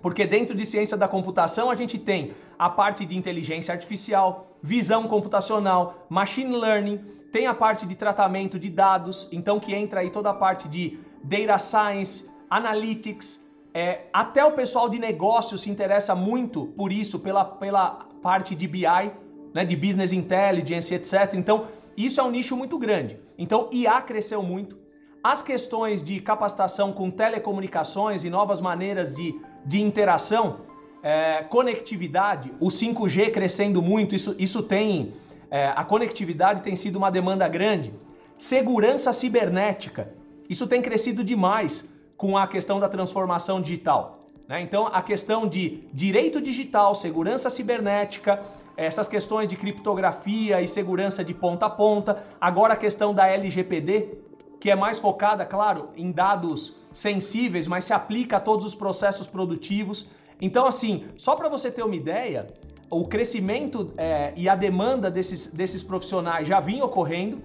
Porque 0.02 0.26
dentro 0.26 0.56
de 0.56 0.66
ciência 0.66 0.96
da 0.96 1.08
computação 1.10 1.70
a 1.70 1.76
gente 1.76 1.98
tem 1.98 2.34
a 2.58 2.70
parte 2.70 3.06
de 3.06 3.18
inteligência 3.18 3.74
artificial, 3.74 4.47
visão 4.62 5.08
computacional, 5.08 6.06
machine 6.10 6.56
learning, 6.56 6.98
tem 7.32 7.48
a 7.48 7.54
parte 7.54 7.86
de 7.86 7.96
tratamento 7.96 8.58
de 8.58 8.70
dados, 8.70 9.28
então 9.32 9.60
que 9.60 9.74
entra 9.74 10.00
aí 10.00 10.10
toda 10.10 10.30
a 10.30 10.34
parte 10.34 10.68
de 10.68 11.00
data 11.24 11.60
science, 11.60 12.30
analytics, 12.50 13.46
é, 13.74 14.08
até 14.12 14.44
o 14.44 14.54
pessoal 14.54 14.90
de 14.90 14.98
negócio 14.98 15.58
se 15.58 15.70
interessa 15.70 16.16
muito 16.16 16.68
por 16.68 16.92
isso, 16.92 17.20
pela, 17.20 17.46
pela 17.46 17.92
parte 18.24 18.56
de 18.56 18.68
BI, 18.68 19.12
né, 19.54 19.64
de 19.64 19.76
business 19.76 20.14
intelligence, 20.14 20.94
etc. 20.94 21.34
Então, 21.36 21.68
isso 21.96 22.20
é 22.20 22.24
um 22.24 22.32
nicho 22.32 22.56
muito 22.56 22.78
grande. 22.78 23.20
Então, 23.38 23.70
IA 23.72 24.02
cresceu 24.02 24.42
muito. 24.42 24.78
As 25.24 25.44
questões 25.44 26.02
de 26.02 26.20
capacitação 26.20 26.94
com 26.94 27.12
telecomunicações 27.12 28.24
e 28.24 28.30
novas 28.30 28.62
maneiras 28.62 29.14
de, 29.14 29.40
de 29.66 29.82
interação 29.82 30.62
é, 31.04 31.44
conectividade, 31.44 32.52
o 32.60 32.68
5G 32.68 33.32
crescendo 33.32 33.82
muito, 33.82 34.16
isso, 34.16 34.36
isso 34.38 34.64
tem. 34.64 35.14
É, 35.50 35.68
a 35.76 35.84
conectividade 35.84 36.62
tem 36.62 36.76
sido 36.76 36.98
uma 36.98 37.10
demanda 37.10 37.48
grande. 37.48 37.94
Segurança 38.38 39.14
cibernética, 39.14 40.14
isso 40.50 40.68
tem 40.68 40.82
crescido 40.82 41.24
demais 41.24 41.92
com 42.16 42.38
a 42.38 42.48
questão 42.48 42.80
da 42.80 42.90
transformação 42.90 43.62
digital. 43.62 44.30
Né? 44.48 44.62
Então, 44.62 44.88
a 44.88 45.02
questão 45.02 45.48
de 45.48 45.84
direito 45.94 46.42
digital, 46.42 46.96
segurança 46.96 47.50
cibernética, 47.50 48.44
essas 48.76 49.08
questões 49.08 49.48
de 49.48 49.56
criptografia 49.56 50.62
e 50.62 50.68
segurança 50.68 51.24
de 51.24 51.34
ponta 51.34 51.66
a 51.66 51.70
ponta. 51.70 52.24
Agora 52.40 52.74
a 52.74 52.78
questão 52.78 53.14
da 53.14 53.28
LGPD, 53.28 54.20
que 54.60 54.70
é 54.70 54.76
mais 54.76 55.00
focada, 55.00 55.46
claro, 55.46 55.90
em 55.96 56.12
dados 56.12 56.76
sensíveis, 56.94 57.68
mas 57.68 57.86
se 57.86 57.94
aplica 57.94 58.38
a 58.38 58.40
todos 58.40 58.66
os 58.66 58.76
processos 58.76 59.28
produtivos. 59.28 60.08
Então, 60.42 60.66
assim, 60.66 61.06
só 61.18 61.36
para 61.36 61.50
você 61.50 61.72
ter 61.72 61.84
uma 61.84 61.96
ideia, 61.96 62.48
o 62.90 63.06
crescimento 63.08 63.92
é, 63.98 64.34
e 64.36 64.48
a 64.48 64.56
demanda 64.56 65.10
desses, 65.10 65.48
desses 65.48 65.84
profissionais 65.84 66.48
já 66.48 66.60
vinha 66.60 66.86
ocorrendo. 66.86 67.42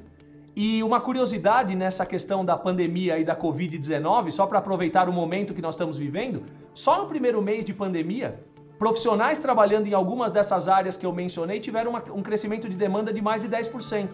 E 0.55 0.83
uma 0.83 1.00
curiosidade 1.00 1.74
nessa 1.74 2.05
questão 2.05 2.44
da 2.44 2.57
pandemia 2.57 3.18
e 3.18 3.24
da 3.24 3.35
Covid-19, 3.35 4.31
só 4.31 4.46
para 4.46 4.59
aproveitar 4.59 5.09
o 5.09 5.12
momento 5.12 5.55
que 5.55 5.62
nós 5.62 5.74
estamos 5.74 5.96
vivendo, 5.96 6.42
só 6.74 7.00
no 7.00 7.09
primeiro 7.09 7.40
mês 7.40 7.64
de 7.64 7.72
pandemia, 7.72 8.38
profissionais 8.78 9.38
trabalhando 9.38 9.87
em 9.87 9.94
algumas 9.94 10.31
dessas 10.31 10.68
áreas 10.68 10.94
que 10.94 11.07
eu 11.07 11.12
mencionei 11.12 11.59
tiveram 11.59 11.92
uma, 11.92 12.02
um 12.12 12.22
crescimento 12.22 12.68
de 12.68 12.76
demanda 12.76 13.11
de 13.12 13.22
mais 13.22 13.40
de 13.40 13.48
10%. 13.48 14.11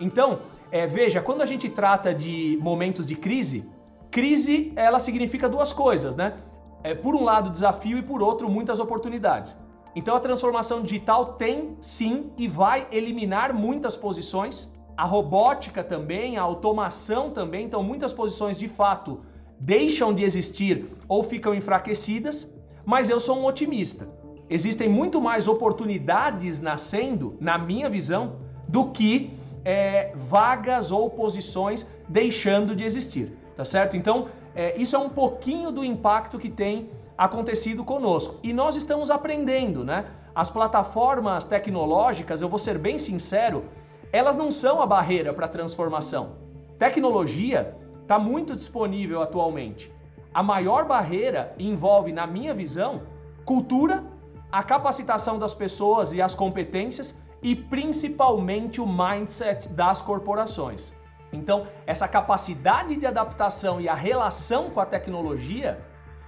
Então, 0.00 0.40
é, 0.70 0.84
veja, 0.84 1.20
quando 1.20 1.42
a 1.42 1.46
gente 1.46 1.68
trata 1.68 2.12
de 2.12 2.58
momentos 2.60 3.06
de 3.06 3.14
crise, 3.14 3.64
crise 4.10 4.72
ela 4.74 4.98
significa 4.98 5.48
duas 5.48 5.72
coisas, 5.72 6.16
né? 6.16 6.34
É, 6.82 6.94
por 6.94 7.14
um 7.14 7.24
lado, 7.24 7.50
desafio 7.50 7.98
e 7.98 8.02
por 8.02 8.22
outro, 8.22 8.48
muitas 8.48 8.78
oportunidades. 8.80 9.56
Então, 9.94 10.14
a 10.14 10.20
transformação 10.20 10.82
digital 10.82 11.34
tem 11.34 11.76
sim 11.80 12.30
e 12.36 12.46
vai 12.46 12.86
eliminar 12.92 13.52
muitas 13.52 13.96
posições 13.96 14.72
a 14.98 15.04
robótica 15.04 15.84
também, 15.84 16.36
a 16.36 16.42
automação 16.42 17.30
também, 17.30 17.64
então 17.66 17.84
muitas 17.84 18.12
posições 18.12 18.58
de 18.58 18.66
fato 18.66 19.20
deixam 19.60 20.12
de 20.12 20.24
existir 20.24 20.90
ou 21.06 21.22
ficam 21.22 21.54
enfraquecidas, 21.54 22.52
mas 22.84 23.08
eu 23.08 23.20
sou 23.20 23.38
um 23.38 23.46
otimista. 23.46 24.08
Existem 24.50 24.88
muito 24.88 25.20
mais 25.20 25.46
oportunidades 25.46 26.60
nascendo, 26.60 27.36
na 27.40 27.56
minha 27.56 27.88
visão, 27.88 28.40
do 28.66 28.90
que 28.90 29.30
é, 29.64 30.10
vagas 30.16 30.90
ou 30.90 31.08
posições 31.08 31.88
deixando 32.08 32.74
de 32.74 32.82
existir, 32.82 33.38
tá 33.54 33.64
certo? 33.64 33.96
Então, 33.96 34.26
é, 34.58 34.76
isso 34.76 34.96
é 34.96 34.98
um 34.98 35.08
pouquinho 35.08 35.70
do 35.70 35.84
impacto 35.84 36.36
que 36.36 36.50
tem 36.50 36.90
acontecido 37.16 37.84
conosco. 37.84 38.40
E 38.42 38.52
nós 38.52 38.74
estamos 38.74 39.08
aprendendo, 39.08 39.84
né? 39.84 40.06
As 40.34 40.50
plataformas 40.50 41.44
tecnológicas, 41.44 42.42
eu 42.42 42.48
vou 42.48 42.58
ser 42.58 42.76
bem 42.76 42.98
sincero, 42.98 43.66
elas 44.12 44.36
não 44.36 44.50
são 44.50 44.82
a 44.82 44.86
barreira 44.86 45.32
para 45.32 45.46
a 45.46 45.48
transformação. 45.48 46.32
Tecnologia 46.76 47.76
está 48.02 48.18
muito 48.18 48.56
disponível 48.56 49.22
atualmente. 49.22 49.92
A 50.34 50.42
maior 50.42 50.84
barreira 50.86 51.54
envolve, 51.56 52.12
na 52.12 52.26
minha 52.26 52.52
visão, 52.52 53.02
cultura, 53.44 54.02
a 54.50 54.64
capacitação 54.64 55.38
das 55.38 55.54
pessoas 55.54 56.12
e 56.14 56.20
as 56.20 56.34
competências 56.34 57.16
e 57.40 57.54
principalmente 57.54 58.80
o 58.80 58.86
mindset 58.88 59.68
das 59.68 60.02
corporações. 60.02 60.97
Então, 61.32 61.66
essa 61.86 62.08
capacidade 62.08 62.96
de 62.96 63.06
adaptação 63.06 63.80
e 63.80 63.88
a 63.88 63.94
relação 63.94 64.70
com 64.70 64.80
a 64.80 64.86
tecnologia, 64.86 65.78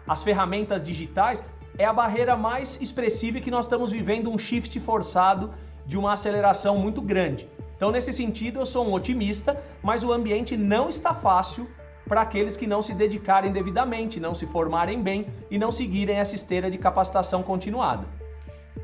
as 0.07 0.23
ferramentas 0.23 0.83
digitais, 0.83 1.43
é 1.79 1.85
a 1.85 1.93
barreira 1.93 2.37
mais 2.37 2.81
expressiva 2.81 3.39
e 3.39 3.41
que 3.41 3.51
nós 3.51 3.65
estamos 3.65 3.91
vivendo 3.91 4.31
um 4.31 4.39
shift 4.39 4.79
forçado 4.81 5.55
de 5.87 5.97
uma 5.97 6.13
aceleração 6.13 6.77
muito 6.77 7.01
grande. 7.01 7.49
Então, 7.77 7.91
nesse 7.91 8.13
sentido, 8.13 8.61
eu 8.61 8.67
sou 8.67 8.87
um 8.87 8.93
otimista, 8.93 9.63
mas 9.83 10.05
o 10.05 10.13
ambiente 10.13 10.57
não 10.57 10.89
está 10.89 11.15
fácil 11.15 11.69
para 12.07 12.21
aqueles 12.21 12.57
que 12.57 12.67
não 12.67 12.83
se 12.83 12.93
dedicarem 12.93 13.53
devidamente, 13.53 14.21
não 14.21 14.35
se 14.35 14.47
formarem 14.47 15.03
bem 15.03 15.29
e 15.51 15.57
não 15.57 15.71
seguirem 15.71 16.17
essa 16.17 16.35
esteira 16.35 16.71
de 16.71 16.77
capacitação 16.77 17.43
continuada. 17.43 18.07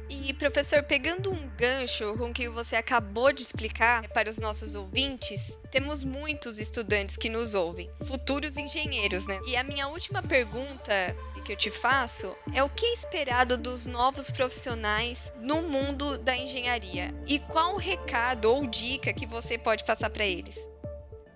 E, 0.08 0.32
professor, 0.34 0.82
pegando 0.82 1.30
um 1.30 1.48
gancho 1.56 2.14
com 2.16 2.30
o 2.30 2.32
que 2.32 2.48
você 2.48 2.76
acabou 2.76 3.32
de 3.32 3.42
explicar 3.42 4.08
para 4.08 4.30
os 4.30 4.38
nossos 4.38 4.74
ouvintes, 4.74 5.58
temos 5.70 6.04
muitos 6.04 6.58
estudantes 6.58 7.16
que 7.16 7.28
nos 7.28 7.54
ouvem, 7.54 7.90
futuros 8.04 8.56
engenheiros, 8.56 9.26
né? 9.26 9.40
E 9.46 9.56
a 9.56 9.64
minha 9.64 9.88
última 9.88 10.22
pergunta 10.22 11.14
que 11.46 11.52
eu 11.52 11.56
te 11.56 11.70
faço 11.70 12.36
é 12.52 12.60
o 12.60 12.68
que 12.68 12.84
é 12.84 12.92
esperado 12.92 13.56
dos 13.56 13.86
novos 13.86 14.28
profissionais 14.28 15.32
no 15.40 15.62
mundo 15.62 16.18
da 16.18 16.36
engenharia 16.36 17.14
e 17.24 17.38
qual 17.38 17.74
o 17.74 17.78
recado 17.78 18.46
ou 18.46 18.66
dica 18.66 19.12
que 19.12 19.26
você 19.26 19.56
pode 19.56 19.84
passar 19.84 20.10
para 20.10 20.26
eles? 20.26 20.68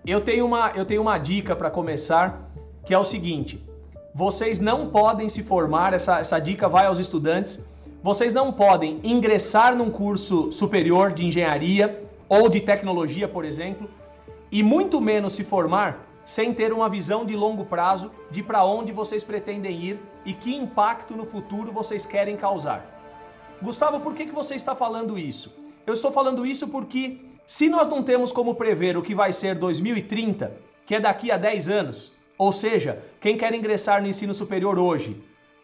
Eu 0.05 0.19
tenho 0.19 0.45
uma, 0.45 0.71
eu 0.75 0.85
tenho 0.85 1.01
uma 1.01 1.17
dica 1.17 1.55
para 1.55 1.71
começar, 1.71 2.51
que 2.85 2.93
é 2.93 2.97
o 2.97 3.05
seguinte: 3.05 3.65
vocês 4.13 4.59
não 4.59 4.89
podem 4.89 5.29
se 5.29 5.43
formar, 5.43 5.93
essa, 5.93 6.19
essa 6.19 6.39
dica 6.39 6.67
vai 6.67 6.87
aos 6.87 6.99
estudantes, 6.99 7.61
vocês 8.03 8.33
não 8.33 8.51
podem 8.51 8.99
ingressar 9.03 9.75
num 9.75 9.91
curso 9.91 10.51
superior 10.51 11.11
de 11.11 11.25
engenharia 11.25 12.03
ou 12.27 12.49
de 12.49 12.59
tecnologia, 12.59 13.27
por 13.27 13.45
exemplo, 13.45 13.87
e 14.51 14.63
muito 14.63 14.99
menos 14.99 15.33
se 15.33 15.43
formar 15.43 16.07
sem 16.25 16.53
ter 16.53 16.73
uma 16.73 16.89
visão 16.89 17.25
de 17.25 17.35
longo 17.35 17.65
prazo 17.65 18.11
de 18.31 18.41
para 18.41 18.63
onde 18.63 18.91
vocês 18.91 19.23
pretendem 19.23 19.79
ir 19.83 19.99
e 20.25 20.33
que 20.33 20.55
impacto 20.55 21.15
no 21.15 21.25
futuro 21.25 21.71
vocês 21.71 22.05
querem 22.05 22.35
causar. 22.35 22.85
Gustavo, 23.61 23.99
por 23.99 24.15
que, 24.15 24.25
que 24.25 24.33
você 24.33 24.55
está 24.55 24.73
falando 24.73 25.17
isso? 25.17 25.53
Eu 25.85 25.93
estou 25.93 26.11
falando 26.11 26.45
isso 26.45 26.67
porque 26.69 27.21
se 27.45 27.69
nós 27.69 27.87
não 27.87 28.01
temos 28.01 28.31
como 28.31 28.55
prever 28.55 28.97
o 28.97 29.01
que 29.03 29.13
vai 29.13 29.31
ser 29.31 29.55
2030, 29.55 30.51
que 30.85 30.95
é 30.95 30.99
daqui 30.99 31.31
a 31.31 31.37
10 31.37 31.69
anos, 31.69 32.11
ou 32.37 32.51
seja, 32.51 33.03
quem 33.19 33.37
quer 33.37 33.53
ingressar 33.53 34.01
no 34.01 34.07
ensino 34.07 34.33
superior 34.33 34.79
hoje, 34.79 35.21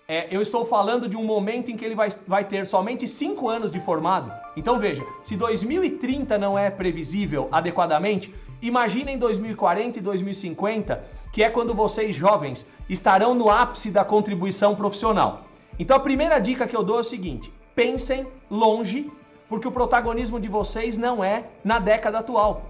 é, 0.07 0.27
eu 0.31 0.41
estou 0.41 0.65
falando 0.65 1.07
de 1.07 1.17
um 1.17 1.23
momento 1.23 1.71
em 1.71 1.77
que 1.77 1.83
ele 1.83 1.95
vai, 1.95 2.09
vai 2.25 2.45
ter 2.45 2.65
somente 2.65 3.07
5 3.07 3.49
anos 3.49 3.71
de 3.71 3.79
formado. 3.79 4.31
Então 4.55 4.79
veja, 4.79 5.03
se 5.23 5.35
2030 5.35 6.37
não 6.37 6.57
é 6.57 6.69
previsível 6.69 7.47
adequadamente, 7.51 8.33
Imaginem 8.61 9.19
2040 9.19 9.99
e 9.99 10.01
2050, 10.01 11.03
que 11.31 11.43
é 11.43 11.49
quando 11.49 11.75
vocês 11.75 12.15
jovens 12.15 12.67
estarão 12.89 13.35
no 13.35 13.51
ápice 13.51 13.91
da 13.91 14.03
contribuição 14.03 14.75
profissional. 14.75 15.43
Então 15.77 15.95
a 15.95 15.99
primeira 15.99 16.39
dica 16.39 16.65
que 16.65 16.75
eu 16.75 16.83
dou 16.83 16.97
é 16.97 17.01
o 17.01 17.03
seguinte: 17.03 17.53
pensem 17.75 18.25
longe, 18.49 19.11
porque 19.47 19.67
o 19.67 19.71
protagonismo 19.71 20.39
de 20.39 20.47
vocês 20.47 20.97
não 20.97 21.23
é 21.23 21.45
na 21.63 21.77
década 21.77 22.17
atual. 22.17 22.63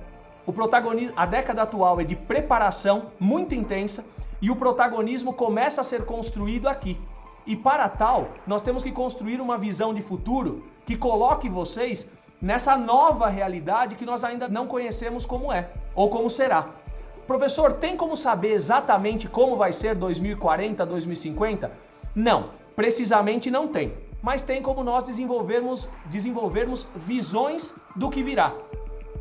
O 0.45 0.51
protagonismo, 0.51 1.13
a 1.15 1.25
década 1.25 1.61
atual 1.61 2.01
é 2.01 2.03
de 2.03 2.17
preparação 2.17 3.11
muito 3.17 3.55
intensa 3.55 4.05
e 4.41 4.51
o 4.51 4.55
protagonismo 4.57 5.33
começa 5.33 5.79
a 5.79 5.85
ser 5.85 6.03
construído 6.03 6.67
aqui. 6.67 6.97
E 7.47 7.55
para 7.55 7.87
tal, 7.87 8.31
nós 8.45 8.61
temos 8.61 8.83
que 8.83 8.91
construir 8.91 9.39
uma 9.39 9.57
visão 9.57 9.93
de 9.93 10.01
futuro 10.01 10.67
que 10.85 10.97
coloque 10.97 11.47
vocês 11.47 12.11
nessa 12.41 12.75
nova 12.75 13.29
realidade 13.29 13.95
que 13.95 14.05
nós 14.05 14.25
ainda 14.25 14.49
não 14.49 14.67
conhecemos 14.67 15.25
como 15.25 15.51
é 15.51 15.69
ou 15.95 16.09
como 16.09 16.29
será. 16.29 16.67
Professor, 17.25 17.71
tem 17.71 17.95
como 17.95 18.17
saber 18.17 18.51
exatamente 18.51 19.29
como 19.29 19.55
vai 19.55 19.71
ser 19.71 19.95
2040, 19.95 20.85
2050? 20.85 21.71
Não, 22.13 22.49
precisamente 22.75 23.49
não 23.49 23.69
tem. 23.69 23.93
Mas 24.21 24.41
tem 24.41 24.61
como 24.61 24.83
nós 24.83 25.05
desenvolvermos, 25.05 25.87
desenvolvermos 26.07 26.85
visões 26.95 27.73
do 27.95 28.09
que 28.09 28.21
virá. 28.21 28.53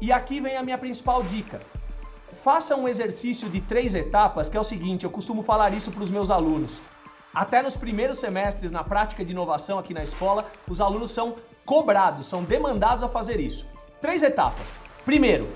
E 0.00 0.10
aqui 0.10 0.40
vem 0.40 0.56
a 0.56 0.64
minha 0.64 0.78
principal 0.78 1.22
dica. 1.22 1.60
Faça 2.42 2.74
um 2.74 2.88
exercício 2.88 3.48
de 3.48 3.60
três 3.60 3.94
etapas, 3.94 4.48
que 4.48 4.56
é 4.56 4.60
o 4.60 4.64
seguinte: 4.64 5.04
eu 5.04 5.10
costumo 5.10 5.42
falar 5.42 5.72
isso 5.72 5.92
para 5.92 6.02
os 6.02 6.10
meus 6.10 6.28
alunos. 6.28 6.82
Até 7.36 7.60
nos 7.60 7.76
primeiros 7.76 8.18
semestres, 8.18 8.72
na 8.72 8.82
prática 8.82 9.22
de 9.22 9.32
inovação 9.32 9.78
aqui 9.78 9.92
na 9.92 10.02
escola, 10.02 10.46
os 10.66 10.80
alunos 10.80 11.10
são 11.10 11.36
cobrados, 11.66 12.26
são 12.26 12.42
demandados 12.42 13.04
a 13.04 13.10
fazer 13.10 13.38
isso. 13.38 13.66
Três 14.00 14.22
etapas. 14.22 14.80
Primeiro, 15.04 15.46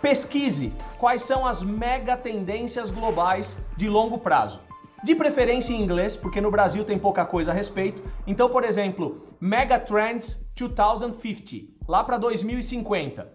pesquise 0.00 0.72
quais 0.96 1.22
são 1.22 1.44
as 1.44 1.60
mega 1.60 2.16
tendências 2.16 2.92
globais 2.92 3.58
de 3.76 3.88
longo 3.88 4.18
prazo. 4.18 4.60
De 5.02 5.12
preferência 5.12 5.72
em 5.72 5.82
inglês, 5.82 6.14
porque 6.14 6.40
no 6.40 6.52
Brasil 6.52 6.84
tem 6.84 7.00
pouca 7.00 7.24
coisa 7.24 7.50
a 7.50 7.54
respeito. 7.54 8.00
Então, 8.28 8.48
por 8.48 8.62
exemplo, 8.62 9.26
Mega 9.40 9.80
Trends 9.80 10.48
2050, 10.56 11.66
lá 11.88 12.04
para 12.04 12.16
2050. 12.16 13.28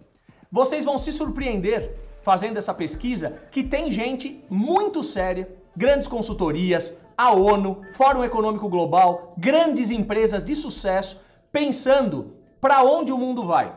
Vocês 0.50 0.86
vão 0.86 0.96
se 0.96 1.12
surpreender 1.12 1.98
fazendo 2.22 2.56
essa 2.56 2.72
pesquisa 2.72 3.42
que 3.50 3.62
tem 3.62 3.90
gente 3.90 4.42
muito 4.48 5.02
séria, 5.02 5.46
grandes 5.76 6.08
consultorias, 6.08 6.94
a 7.20 7.32
ONU, 7.32 7.82
Fórum 7.92 8.24
Econômico 8.24 8.66
Global, 8.66 9.34
grandes 9.36 9.90
empresas 9.90 10.42
de 10.42 10.56
sucesso 10.56 11.20
pensando 11.52 12.34
para 12.58 12.82
onde 12.82 13.12
o 13.12 13.18
mundo 13.18 13.46
vai. 13.46 13.74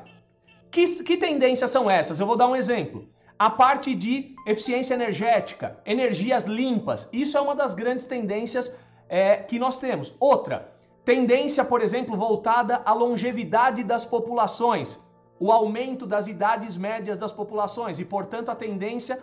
Que, 0.72 1.04
que 1.04 1.18
tendências 1.18 1.70
são 1.70 1.92
essas? 1.92 2.22
Eu 2.22 2.26
vou 2.26 2.38
dar 2.38 2.48
um 2.48 2.56
exemplo. 2.56 3.06
A 3.38 3.50
parte 3.50 3.94
de 3.94 4.34
eficiência 4.48 4.94
energética, 4.94 5.78
energias 5.86 6.46
limpas, 6.46 7.10
isso 7.12 7.38
é 7.38 7.42
uma 7.42 7.54
das 7.54 7.74
grandes 7.74 8.06
tendências 8.06 8.74
é, 9.10 9.36
que 9.36 9.60
nós 9.60 9.76
temos. 9.76 10.16
Outra, 10.22 10.72
tendência, 11.04 11.66
por 11.66 11.82
exemplo, 11.82 12.16
voltada 12.16 12.82
à 12.86 12.94
longevidade 12.94 13.84
das 13.84 14.06
populações, 14.06 14.98
o 15.38 15.52
aumento 15.52 16.06
das 16.08 16.30
idades 16.30 16.78
médias 16.78 17.18
das 17.18 17.34
populações 17.34 18.00
e, 18.00 18.06
portanto, 18.06 18.48
a 18.48 18.56
tendência 18.56 19.22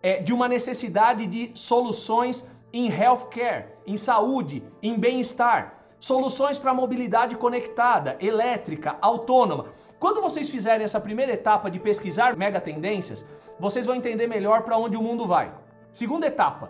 é, 0.00 0.22
de 0.22 0.32
uma 0.32 0.46
necessidade 0.46 1.26
de 1.26 1.50
soluções 1.52 2.48
em 2.76 2.88
healthcare, 2.90 3.66
em 3.86 3.96
saúde, 3.96 4.62
em 4.82 4.98
bem-estar 4.98 5.74
soluções 5.98 6.58
para 6.58 6.74
mobilidade 6.74 7.34
conectada, 7.34 8.16
elétrica, 8.20 8.98
autônoma. 9.00 9.66
Quando 9.98 10.20
vocês 10.20 10.50
fizerem 10.50 10.84
essa 10.84 11.00
primeira 11.00 11.32
etapa 11.32 11.70
de 11.70 11.80
pesquisar 11.80 12.36
mega 12.36 12.60
tendências, 12.60 13.26
vocês 13.58 13.86
vão 13.86 13.96
entender 13.96 14.26
melhor 14.26 14.62
para 14.62 14.76
onde 14.76 14.96
o 14.96 15.02
mundo 15.02 15.26
vai. 15.26 15.50
Segunda 15.90 16.26
etapa, 16.26 16.68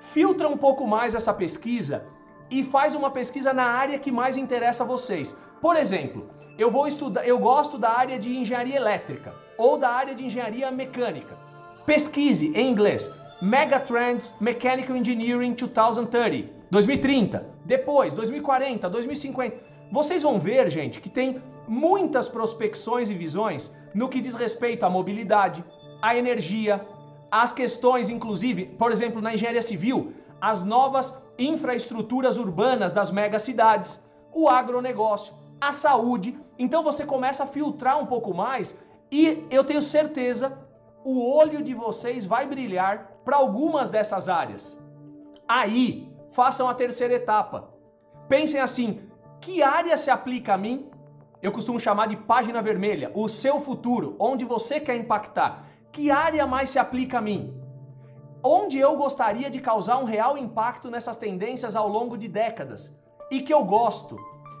filtra 0.00 0.46
um 0.46 0.58
pouco 0.58 0.86
mais 0.86 1.14
essa 1.14 1.32
pesquisa 1.32 2.06
e 2.50 2.62
faz 2.62 2.94
uma 2.94 3.10
pesquisa 3.10 3.54
na 3.54 3.64
área 3.64 3.98
que 3.98 4.12
mais 4.12 4.36
interessa 4.36 4.84
a 4.84 4.86
vocês. 4.86 5.34
Por 5.60 5.74
exemplo, 5.74 6.28
eu 6.58 6.70
vou 6.70 6.86
estudar, 6.86 7.26
eu 7.26 7.38
gosto 7.38 7.78
da 7.78 7.90
área 7.90 8.18
de 8.18 8.36
engenharia 8.36 8.76
elétrica 8.76 9.34
ou 9.56 9.78
da 9.78 9.88
área 9.88 10.14
de 10.14 10.24
engenharia 10.26 10.70
mecânica. 10.70 11.38
Pesquise 11.86 12.52
em 12.54 12.70
inglês 12.70 13.10
Megatrends 13.40 14.34
Mechanical 14.38 14.94
Engineering 14.96 15.54
2030, 15.54 16.50
2030. 16.70 17.46
Depois, 17.64 18.12
2040, 18.12 18.90
2050. 18.90 19.56
Vocês 19.90 20.22
vão 20.22 20.38
ver, 20.38 20.68
gente, 20.68 21.00
que 21.00 21.08
tem 21.08 21.42
muitas 21.66 22.28
prospecções 22.28 23.08
e 23.08 23.14
visões 23.14 23.74
no 23.94 24.10
que 24.10 24.20
diz 24.20 24.34
respeito 24.34 24.84
à 24.84 24.90
mobilidade, 24.90 25.64
à 26.02 26.14
energia, 26.14 26.86
às 27.30 27.52
questões, 27.52 28.10
inclusive, 28.10 28.66
por 28.66 28.92
exemplo, 28.92 29.22
na 29.22 29.32
engenharia 29.32 29.62
civil, 29.62 30.12
as 30.38 30.62
novas 30.62 31.16
infraestruturas 31.38 32.36
urbanas 32.36 32.92
das 32.92 33.10
megacidades, 33.10 34.06
o 34.34 34.50
agronegócio, 34.50 35.32
a 35.58 35.72
saúde. 35.72 36.38
Então 36.58 36.82
você 36.82 37.06
começa 37.06 37.44
a 37.44 37.46
filtrar 37.46 37.98
um 37.98 38.06
pouco 38.06 38.34
mais 38.34 38.78
e 39.10 39.46
eu 39.50 39.64
tenho 39.64 39.80
certeza 39.80 40.58
o 41.02 41.34
olho 41.34 41.62
de 41.62 41.72
vocês 41.72 42.26
vai 42.26 42.46
brilhar 42.46 43.09
para 43.24 43.36
algumas 43.36 43.88
dessas 43.88 44.28
áreas. 44.28 44.78
Aí, 45.48 46.10
façam 46.30 46.68
a 46.68 46.74
terceira 46.74 47.14
etapa. 47.14 47.68
Pensem 48.28 48.60
assim: 48.60 49.00
que 49.40 49.62
área 49.62 49.96
se 49.96 50.10
aplica 50.10 50.54
a 50.54 50.58
mim? 50.58 50.90
Eu 51.42 51.52
costumo 51.52 51.80
chamar 51.80 52.06
de 52.08 52.16
página 52.16 52.60
vermelha, 52.60 53.10
o 53.14 53.26
seu 53.28 53.58
futuro, 53.60 54.14
onde 54.18 54.44
você 54.44 54.78
quer 54.78 54.96
impactar. 54.96 55.64
Que 55.90 56.10
área 56.10 56.46
mais 56.46 56.70
se 56.70 56.78
aplica 56.78 57.18
a 57.18 57.22
mim? 57.22 57.54
Onde 58.42 58.78
eu 58.78 58.96
gostaria 58.96 59.50
de 59.50 59.60
causar 59.60 59.96
um 59.98 60.04
real 60.04 60.36
impacto 60.36 60.90
nessas 60.90 61.16
tendências 61.16 61.74
ao 61.74 61.88
longo 61.88 62.16
de 62.16 62.28
décadas? 62.28 62.96
E 63.30 63.40
que 63.40 63.52
eu 63.52 63.64
gosto, 63.64 64.18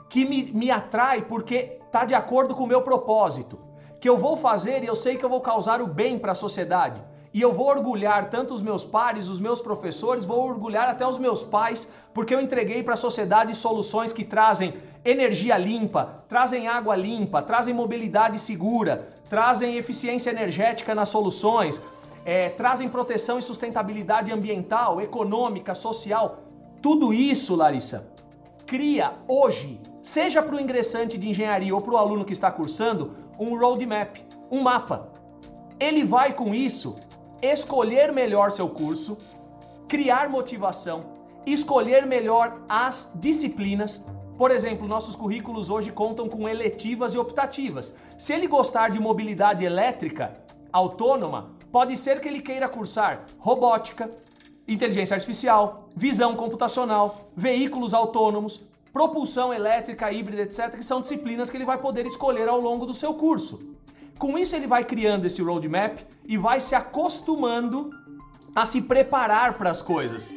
que 0.08 0.24
me, 0.24 0.50
me 0.52 0.70
atrai 0.70 1.22
porque 1.22 1.78
está 1.86 2.04
de 2.04 2.14
acordo 2.14 2.54
com 2.54 2.64
o 2.64 2.66
meu 2.66 2.82
propósito, 2.82 3.58
que 4.00 4.08
eu 4.08 4.16
vou 4.18 4.36
fazer 4.36 4.82
e 4.82 4.86
eu 4.86 4.94
sei 4.94 5.16
que 5.16 5.24
eu 5.24 5.30
vou 5.30 5.40
causar 5.40 5.80
o 5.82 5.86
bem 5.86 6.18
para 6.18 6.32
a 6.32 6.34
sociedade. 6.34 7.02
E 7.32 7.40
eu 7.40 7.52
vou 7.52 7.68
orgulhar 7.68 8.28
tanto 8.28 8.52
os 8.52 8.60
meus 8.60 8.84
pares, 8.84 9.28
os 9.28 9.38
meus 9.38 9.60
professores, 9.60 10.24
vou 10.24 10.48
orgulhar 10.48 10.88
até 10.88 11.06
os 11.06 11.16
meus 11.16 11.44
pais, 11.44 11.88
porque 12.12 12.34
eu 12.34 12.40
entreguei 12.40 12.82
para 12.82 12.94
a 12.94 12.96
sociedade 12.96 13.54
soluções 13.54 14.12
que 14.12 14.24
trazem 14.24 14.74
energia 15.04 15.56
limpa, 15.56 16.24
trazem 16.28 16.66
água 16.66 16.96
limpa, 16.96 17.40
trazem 17.40 17.72
mobilidade 17.72 18.36
segura, 18.36 19.08
trazem 19.28 19.76
eficiência 19.76 20.30
energética 20.30 20.92
nas 20.92 21.08
soluções, 21.08 21.80
é, 22.24 22.48
trazem 22.48 22.88
proteção 22.88 23.38
e 23.38 23.42
sustentabilidade 23.42 24.32
ambiental, 24.32 25.00
econômica, 25.00 25.72
social. 25.72 26.40
Tudo 26.82 27.14
isso, 27.14 27.54
Larissa, 27.54 28.12
cria 28.66 29.12
hoje, 29.28 29.80
seja 30.02 30.42
para 30.42 30.56
o 30.56 30.60
ingressante 30.60 31.16
de 31.16 31.28
engenharia 31.28 31.74
ou 31.74 31.80
para 31.80 31.94
o 31.94 31.96
aluno 31.96 32.24
que 32.24 32.32
está 32.32 32.50
cursando, 32.50 33.12
um 33.38 33.56
roadmap, 33.56 34.16
um 34.50 34.62
mapa. 34.62 35.12
Ele 35.78 36.04
vai 36.04 36.34
com 36.34 36.52
isso 36.52 36.96
escolher 37.42 38.12
melhor 38.12 38.50
seu 38.50 38.68
curso, 38.68 39.16
criar 39.88 40.28
motivação, 40.28 41.04
escolher 41.46 42.06
melhor 42.06 42.62
as 42.68 43.10
disciplinas. 43.14 44.04
Por 44.36 44.50
exemplo, 44.50 44.86
nossos 44.86 45.16
currículos 45.16 45.68
hoje 45.70 45.90
contam 45.90 46.28
com 46.28 46.48
eletivas 46.48 47.14
e 47.14 47.18
optativas. 47.18 47.94
Se 48.18 48.32
ele 48.32 48.46
gostar 48.46 48.90
de 48.90 48.98
mobilidade 48.98 49.64
elétrica 49.64 50.36
autônoma, 50.72 51.50
pode 51.72 51.96
ser 51.96 52.20
que 52.20 52.28
ele 52.28 52.40
queira 52.40 52.68
cursar 52.68 53.26
robótica, 53.38 54.10
inteligência 54.66 55.14
artificial, 55.14 55.88
visão 55.96 56.36
computacional, 56.36 57.30
veículos 57.36 57.92
autônomos, 57.92 58.60
propulsão 58.92 59.52
elétrica, 59.52 60.12
híbrida, 60.12 60.42
etc., 60.42 60.76
que 60.76 60.84
são 60.84 61.00
disciplinas 61.00 61.50
que 61.50 61.56
ele 61.56 61.64
vai 61.64 61.78
poder 61.78 62.06
escolher 62.06 62.48
ao 62.48 62.60
longo 62.60 62.86
do 62.86 62.94
seu 62.94 63.14
curso. 63.14 63.60
Com 64.22 64.36
isso, 64.36 64.54
ele 64.54 64.66
vai 64.66 64.84
criando 64.84 65.24
esse 65.24 65.40
roadmap 65.40 65.94
e 66.32 66.36
vai 66.36 66.60
se 66.60 66.74
acostumando 66.74 67.78
a 68.54 68.66
se 68.66 68.82
preparar 68.82 69.54
para 69.56 69.70
as 69.70 69.80
coisas. 69.80 70.34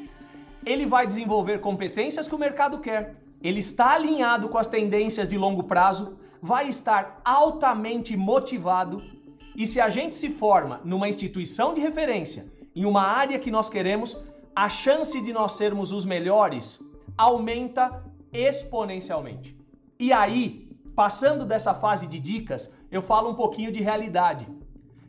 Ele 0.65 0.86
vai 0.86 1.06
desenvolver 1.06 1.60
competências 1.60 2.26
que 2.26 2.36
o 2.36 2.39
mercado 2.39 2.80
quer. 2.80 3.17
Ele 3.41 3.60
está 3.60 3.88
alinhado 3.91 4.48
com 4.48 4.58
as 4.58 4.67
tendências 4.67 5.28
de 5.28 5.38
longo 5.38 5.63
prazo, 5.63 6.17
vai 6.41 6.69
estar 6.69 7.19
altamente 7.26 8.15
motivado. 8.15 9.04
E 9.54 9.67
se 9.67 9.82
a 9.82 9.89
gente 9.89 10.15
se 10.15 10.30
forma 10.30 10.80
numa 10.86 11.10
instituição 11.10 11.74
de 11.74 11.82
referência, 11.82 12.46
em 12.74 12.86
uma 12.86 13.04
área 13.04 13.38
que 13.38 13.52
nós 13.52 13.69
queremos, 13.69 14.17
a 14.56 14.69
chance 14.69 15.19
de 15.19 15.34
nós 15.34 15.52
sermos 15.52 15.91
os 15.91 16.06
melhores 16.06 16.80
aumenta 17.17 18.02
exponencialmente. 18.32 19.58
E 20.00 20.13
aí, 20.13 20.74
passando 20.96 21.46
dessa 21.46 21.74
fase 21.74 22.08
de 22.08 22.19
dicas, 22.19 22.72
eu 22.93 23.01
falo 23.01 23.32
um 23.32 23.34
pouquinho 23.34 23.71
de 23.71 23.82
realidade. 23.82 24.47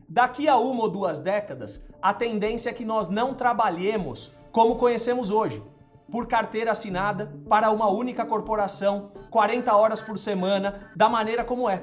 Daqui 0.09 0.49
a 0.49 0.57
uma 0.57 0.85
ou 0.85 0.89
duas 0.89 1.19
décadas, 1.21 1.85
a 2.01 2.15
tendência 2.15 2.71
é 2.71 2.73
que 2.73 2.85
nós 2.85 3.09
não 3.09 3.35
trabalhemos 3.35 4.33
como 4.51 4.77
conhecemos 4.77 5.31
hoje, 5.31 5.63
por 6.11 6.27
carteira 6.27 6.73
assinada, 6.73 7.31
para 7.47 7.71
uma 7.71 7.89
única 7.89 8.25
corporação, 8.25 9.11
40 9.31 9.77
horas 9.77 10.01
por 10.01 10.17
semana, 10.19 10.91
da 10.97 11.11
maneira 11.11 11.45
como 11.45 11.69
é. 11.69 11.83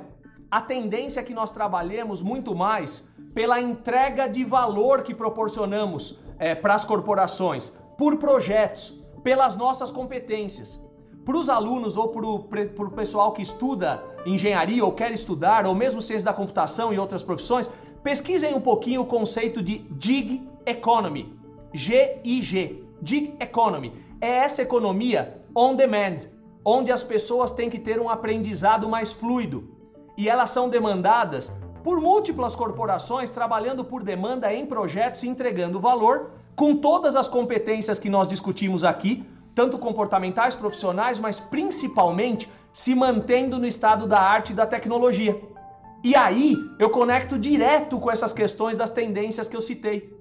A 0.49 0.59
tendência 0.59 1.19
é 1.19 1.23
que 1.23 1.35
nós 1.35 1.51
trabalhemos 1.51 2.23
muito 2.23 2.55
mais 2.55 3.07
pela 3.35 3.61
entrega 3.61 4.27
de 4.27 4.43
valor 4.43 5.03
que 5.03 5.13
proporcionamos 5.13 6.19
é, 6.39 6.55
para 6.55 6.73
as 6.73 6.83
corporações, 6.83 7.69
por 7.95 8.17
projetos, 8.17 8.89
pelas 9.23 9.55
nossas 9.55 9.91
competências. 9.91 10.81
Para 11.25 11.37
os 11.37 11.49
alunos 11.49 11.97
ou 11.97 12.07
para 12.07 12.25
o 12.27 12.91
pessoal 12.91 13.31
que 13.31 13.41
estuda 13.41 14.03
engenharia 14.25 14.83
ou 14.83 14.91
quer 14.91 15.11
estudar, 15.11 15.67
ou 15.67 15.75
mesmo 15.75 16.01
ciência 16.01 16.25
da 16.25 16.33
computação 16.33 16.91
e 16.91 16.97
outras 16.97 17.21
profissões, 17.21 17.69
pesquisem 18.03 18.55
um 18.55 18.61
pouquinho 18.61 19.01
o 19.01 19.05
conceito 19.05 19.61
de 19.61 19.85
Gig 19.99 20.47
Economy. 20.65 21.33
G-I-G. 21.73 22.83
Gig 23.03 23.35
Economy. 23.39 23.93
É 24.19 24.29
essa 24.29 24.61
economia 24.61 25.41
on 25.55 25.75
demand, 25.75 26.27
onde 26.65 26.91
as 26.91 27.03
pessoas 27.03 27.51
têm 27.51 27.69
que 27.69 27.79
ter 27.79 27.99
um 27.99 28.09
aprendizado 28.09 28.89
mais 28.89 29.11
fluido. 29.11 29.69
E 30.17 30.27
elas 30.27 30.49
são 30.49 30.69
demandadas 30.69 31.51
por 31.83 31.99
múltiplas 31.99 32.55
corporações 32.55 33.29
trabalhando 33.29 33.83
por 33.83 34.03
demanda 34.03 34.53
em 34.53 34.65
projetos 34.65 35.23
e 35.23 35.27
entregando 35.27 35.79
valor 35.79 36.31
com 36.55 36.75
todas 36.75 37.15
as 37.15 37.27
competências 37.27 37.97
que 37.97 38.09
nós 38.09 38.27
discutimos 38.27 38.83
aqui, 38.83 39.23
tanto 39.53 39.77
comportamentais, 39.77 40.55
profissionais, 40.55 41.19
mas 41.19 41.39
principalmente 41.39 42.49
se 42.73 42.95
mantendo 42.95 43.59
no 43.59 43.65
estado 43.65 44.07
da 44.07 44.19
arte 44.19 44.51
e 44.51 44.55
da 44.55 44.65
tecnologia. 44.65 45.39
E 46.03 46.15
aí 46.15 46.55
eu 46.79 46.89
conecto 46.89 47.37
direto 47.37 47.99
com 47.99 48.09
essas 48.09 48.33
questões 48.33 48.77
das 48.77 48.89
tendências 48.89 49.47
que 49.47 49.55
eu 49.55 49.61
citei. 49.61 50.17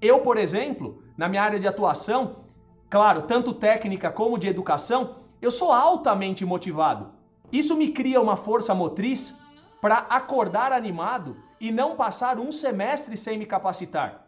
Eu, 0.00 0.20
por 0.20 0.36
exemplo, 0.36 1.02
na 1.16 1.28
minha 1.28 1.42
área 1.42 1.58
de 1.58 1.66
atuação, 1.66 2.44
claro, 2.90 3.22
tanto 3.22 3.52
técnica 3.52 4.10
como 4.10 4.38
de 4.38 4.48
educação, 4.48 5.16
eu 5.40 5.50
sou 5.50 5.72
altamente 5.72 6.44
motivado. 6.44 7.12
Isso 7.50 7.76
me 7.76 7.90
cria 7.90 8.20
uma 8.20 8.36
força 8.36 8.74
motriz 8.74 9.36
para 9.80 9.96
acordar 10.08 10.72
animado 10.72 11.36
e 11.60 11.72
não 11.72 11.96
passar 11.96 12.38
um 12.38 12.52
semestre 12.52 13.16
sem 13.16 13.38
me 13.38 13.46
capacitar. 13.46 14.26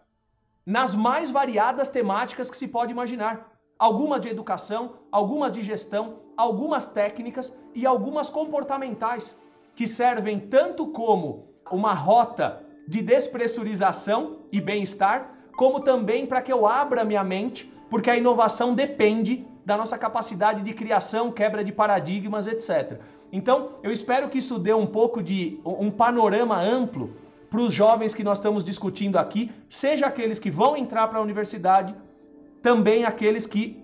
Nas 0.64 0.95
mais 0.95 1.31
variadas 1.31 1.88
temáticas 1.88 2.51
que 2.51 2.57
se 2.57 2.69
pode 2.69 2.90
imaginar 2.90 3.56
algumas 3.79 4.21
de 4.21 4.29
educação, 4.29 4.95
algumas 5.11 5.53
de 5.53 5.62
gestão, 5.62 6.17
algumas 6.37 6.87
técnicas 6.87 7.57
e 7.75 7.87
algumas 7.87 8.31
comportamentais, 8.31 9.39
que 9.75 9.87
servem 9.87 10.41
tanto 10.41 10.87
como 10.89 11.45
uma 11.71 11.93
rota 11.93 12.62
de 12.87 13.03
despressurização 13.03 14.39
e 14.53 14.61
bem-estar, 14.61 15.35
como 15.57 15.81
também 15.81 16.27
para 16.27 16.41
que 16.41 16.53
eu 16.53 16.67
abra 16.67 17.05
minha 17.05 17.25
mente, 17.25 17.73
porque 17.91 18.11
a 18.11 18.17
inovação 18.17 18.75
depende 18.75 19.47
da 19.65 19.77
nossa 19.77 19.99
capacidade 19.99 20.62
de 20.62 20.73
criação, 20.73 21.33
quebra 21.33 21.65
de 21.65 21.73
paradigmas, 21.73 22.47
etc. 22.47 23.01
Então, 23.33 23.71
eu 23.83 23.91
espero 23.91 24.29
que 24.29 24.39
isso 24.39 24.59
dê 24.59 24.73
um 24.73 24.87
pouco 24.87 25.23
de 25.23 25.61
um 25.65 25.91
panorama 25.91 26.61
amplo 26.62 27.17
para 27.51 27.61
os 27.61 27.73
jovens 27.73 28.15
que 28.15 28.23
nós 28.23 28.39
estamos 28.39 28.62
discutindo 28.62 29.19
aqui, 29.19 29.51
seja 29.69 30.07
aqueles 30.07 30.39
que 30.39 30.51
vão 30.51 30.77
entrar 30.77 31.09
para 31.09 31.19
a 31.19 31.23
universidade, 31.23 31.95
também 32.67 33.05
aqueles 33.05 33.47
que 33.47 33.81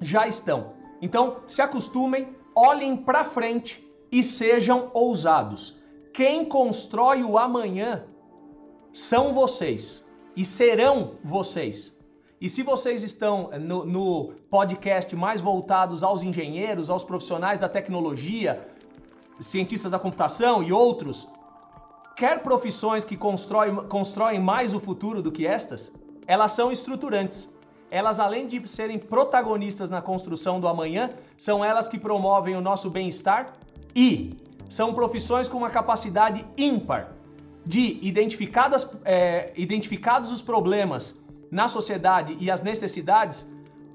já 0.00 0.28
estão. 0.28 0.74
Então, 1.02 1.38
se 1.48 1.60
acostumem, 1.60 2.28
olhem 2.54 2.96
para 2.96 3.24
frente 3.24 3.84
e 4.12 4.22
sejam 4.22 4.88
ousados. 4.94 5.76
Quem 6.14 6.44
constrói 6.44 7.24
o 7.24 7.36
amanhã 7.36 8.04
são 8.92 9.34
vocês 9.34 10.08
e 10.36 10.44
serão 10.44 11.16
vocês. 11.24 11.98
E 12.40 12.48
se 12.48 12.62
vocês 12.62 13.02
estão 13.02 13.50
no, 13.58 13.84
no 13.84 14.34
podcast 14.48 15.16
mais 15.16 15.40
voltados 15.40 16.04
aos 16.04 16.22
engenheiros, 16.22 16.88
aos 16.88 17.02
profissionais 17.02 17.58
da 17.58 17.68
tecnologia, 17.68 18.64
cientistas 19.40 19.90
da 19.90 19.98
computação 19.98 20.62
e 20.62 20.72
outros, 20.72 21.28
quer 22.14 22.44
profissões 22.44 23.04
que 23.04 23.16
constroem, 23.16 23.74
constroem 23.88 24.40
mais 24.40 24.72
o 24.72 24.78
futuro 24.78 25.20
do 25.20 25.32
que 25.32 25.48
estas, 25.48 25.92
elas 26.28 26.52
são 26.52 26.70
estruturantes. 26.70 27.58
Elas, 27.90 28.20
além 28.20 28.46
de 28.46 28.66
serem 28.68 28.98
protagonistas 28.98 29.90
na 29.90 30.00
construção 30.00 30.60
do 30.60 30.68
amanhã, 30.68 31.10
são 31.36 31.64
elas 31.64 31.88
que 31.88 31.98
promovem 31.98 32.56
o 32.56 32.60
nosso 32.60 32.88
bem-estar 32.88 33.54
e 33.94 34.36
são 34.68 34.94
profissões 34.94 35.48
com 35.48 35.58
uma 35.58 35.70
capacidade 35.70 36.46
ímpar 36.56 37.12
de 37.66 37.98
identificadas, 38.00 38.88
é, 39.04 39.52
identificados 39.56 40.30
os 40.30 40.40
problemas 40.40 41.20
na 41.50 41.66
sociedade 41.66 42.36
e 42.38 42.50
as 42.50 42.62
necessidades, 42.62 43.46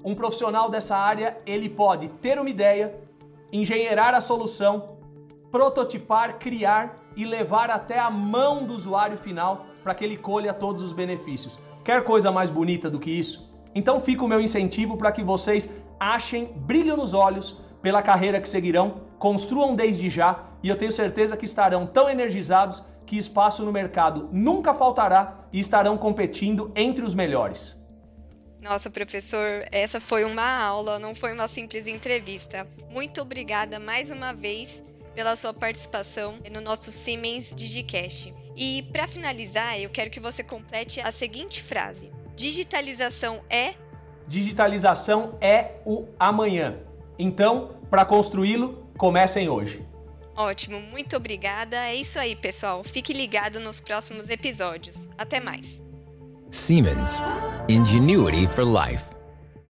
um 0.04 0.14
profissional 0.14 0.70
dessa 0.70 0.96
área 0.96 1.38
ele 1.46 1.68
pode 1.68 2.08
ter 2.08 2.38
uma 2.38 2.50
ideia, 2.50 2.94
engenheirar 3.50 4.14
a 4.14 4.20
solução, 4.20 4.98
prototipar, 5.50 6.38
criar 6.38 7.02
e 7.16 7.24
levar 7.24 7.70
até 7.70 7.98
a 7.98 8.10
mão 8.10 8.64
do 8.66 8.74
usuário 8.74 9.16
final 9.16 9.64
para 9.82 9.94
que 9.94 10.04
ele 10.04 10.18
colha 10.18 10.52
todos 10.52 10.82
os 10.82 10.92
benefícios. 10.92 11.58
Quer 11.82 12.04
coisa 12.04 12.30
mais 12.30 12.50
bonita 12.50 12.90
do 12.90 13.00
que 13.00 13.10
isso? 13.10 13.45
Então 13.76 14.00
fica 14.00 14.24
o 14.24 14.28
meu 14.28 14.40
incentivo 14.40 14.96
para 14.96 15.12
que 15.12 15.22
vocês 15.22 15.70
achem 16.00 16.46
brilho 16.46 16.96
nos 16.96 17.12
olhos 17.12 17.60
pela 17.82 18.00
carreira 18.00 18.40
que 18.40 18.48
seguirão, 18.48 19.02
construam 19.18 19.76
desde 19.76 20.08
já 20.08 20.44
e 20.62 20.70
eu 20.70 20.78
tenho 20.78 20.90
certeza 20.90 21.36
que 21.36 21.44
estarão 21.44 21.86
tão 21.86 22.08
energizados 22.08 22.82
que 23.04 23.18
espaço 23.18 23.62
no 23.62 23.70
mercado 23.70 24.30
nunca 24.32 24.72
faltará 24.72 25.46
e 25.52 25.58
estarão 25.58 25.98
competindo 25.98 26.72
entre 26.74 27.04
os 27.04 27.14
melhores. 27.14 27.78
Nossa, 28.62 28.88
professor, 28.88 29.66
essa 29.70 30.00
foi 30.00 30.24
uma 30.24 30.64
aula, 30.64 30.98
não 30.98 31.14
foi 31.14 31.34
uma 31.34 31.46
simples 31.46 31.86
entrevista. 31.86 32.66
Muito 32.90 33.20
obrigada 33.20 33.78
mais 33.78 34.10
uma 34.10 34.32
vez 34.32 34.82
pela 35.14 35.36
sua 35.36 35.52
participação 35.52 36.38
no 36.50 36.62
nosso 36.62 36.90
Siemens 36.90 37.54
Digicast. 37.54 38.34
E 38.56 38.84
para 38.90 39.06
finalizar, 39.06 39.78
eu 39.78 39.90
quero 39.90 40.08
que 40.10 40.18
você 40.18 40.42
complete 40.42 40.98
a 40.98 41.12
seguinte 41.12 41.62
frase: 41.62 42.10
Digitalização 42.36 43.40
é 43.50 43.74
Digitalização 44.28 45.38
é 45.40 45.76
o 45.84 46.06
amanhã. 46.18 46.76
Então, 47.18 47.76
para 47.88 48.04
construí-lo, 48.04 48.86
comecem 48.98 49.48
hoje. 49.48 49.86
Ótimo, 50.36 50.80
muito 50.80 51.16
obrigada. 51.16 51.76
É 51.76 51.94
isso 51.94 52.18
aí, 52.18 52.36
pessoal. 52.36 52.84
Fique 52.84 53.12
ligado 53.12 53.58
nos 53.60 53.80
próximos 53.80 54.28
episódios. 54.28 55.08
Até 55.16 55.40
mais. 55.40 55.80
Siemens. 56.50 57.22
Ingenuity 57.68 58.46
for 58.48 58.64
life. 58.64 59.15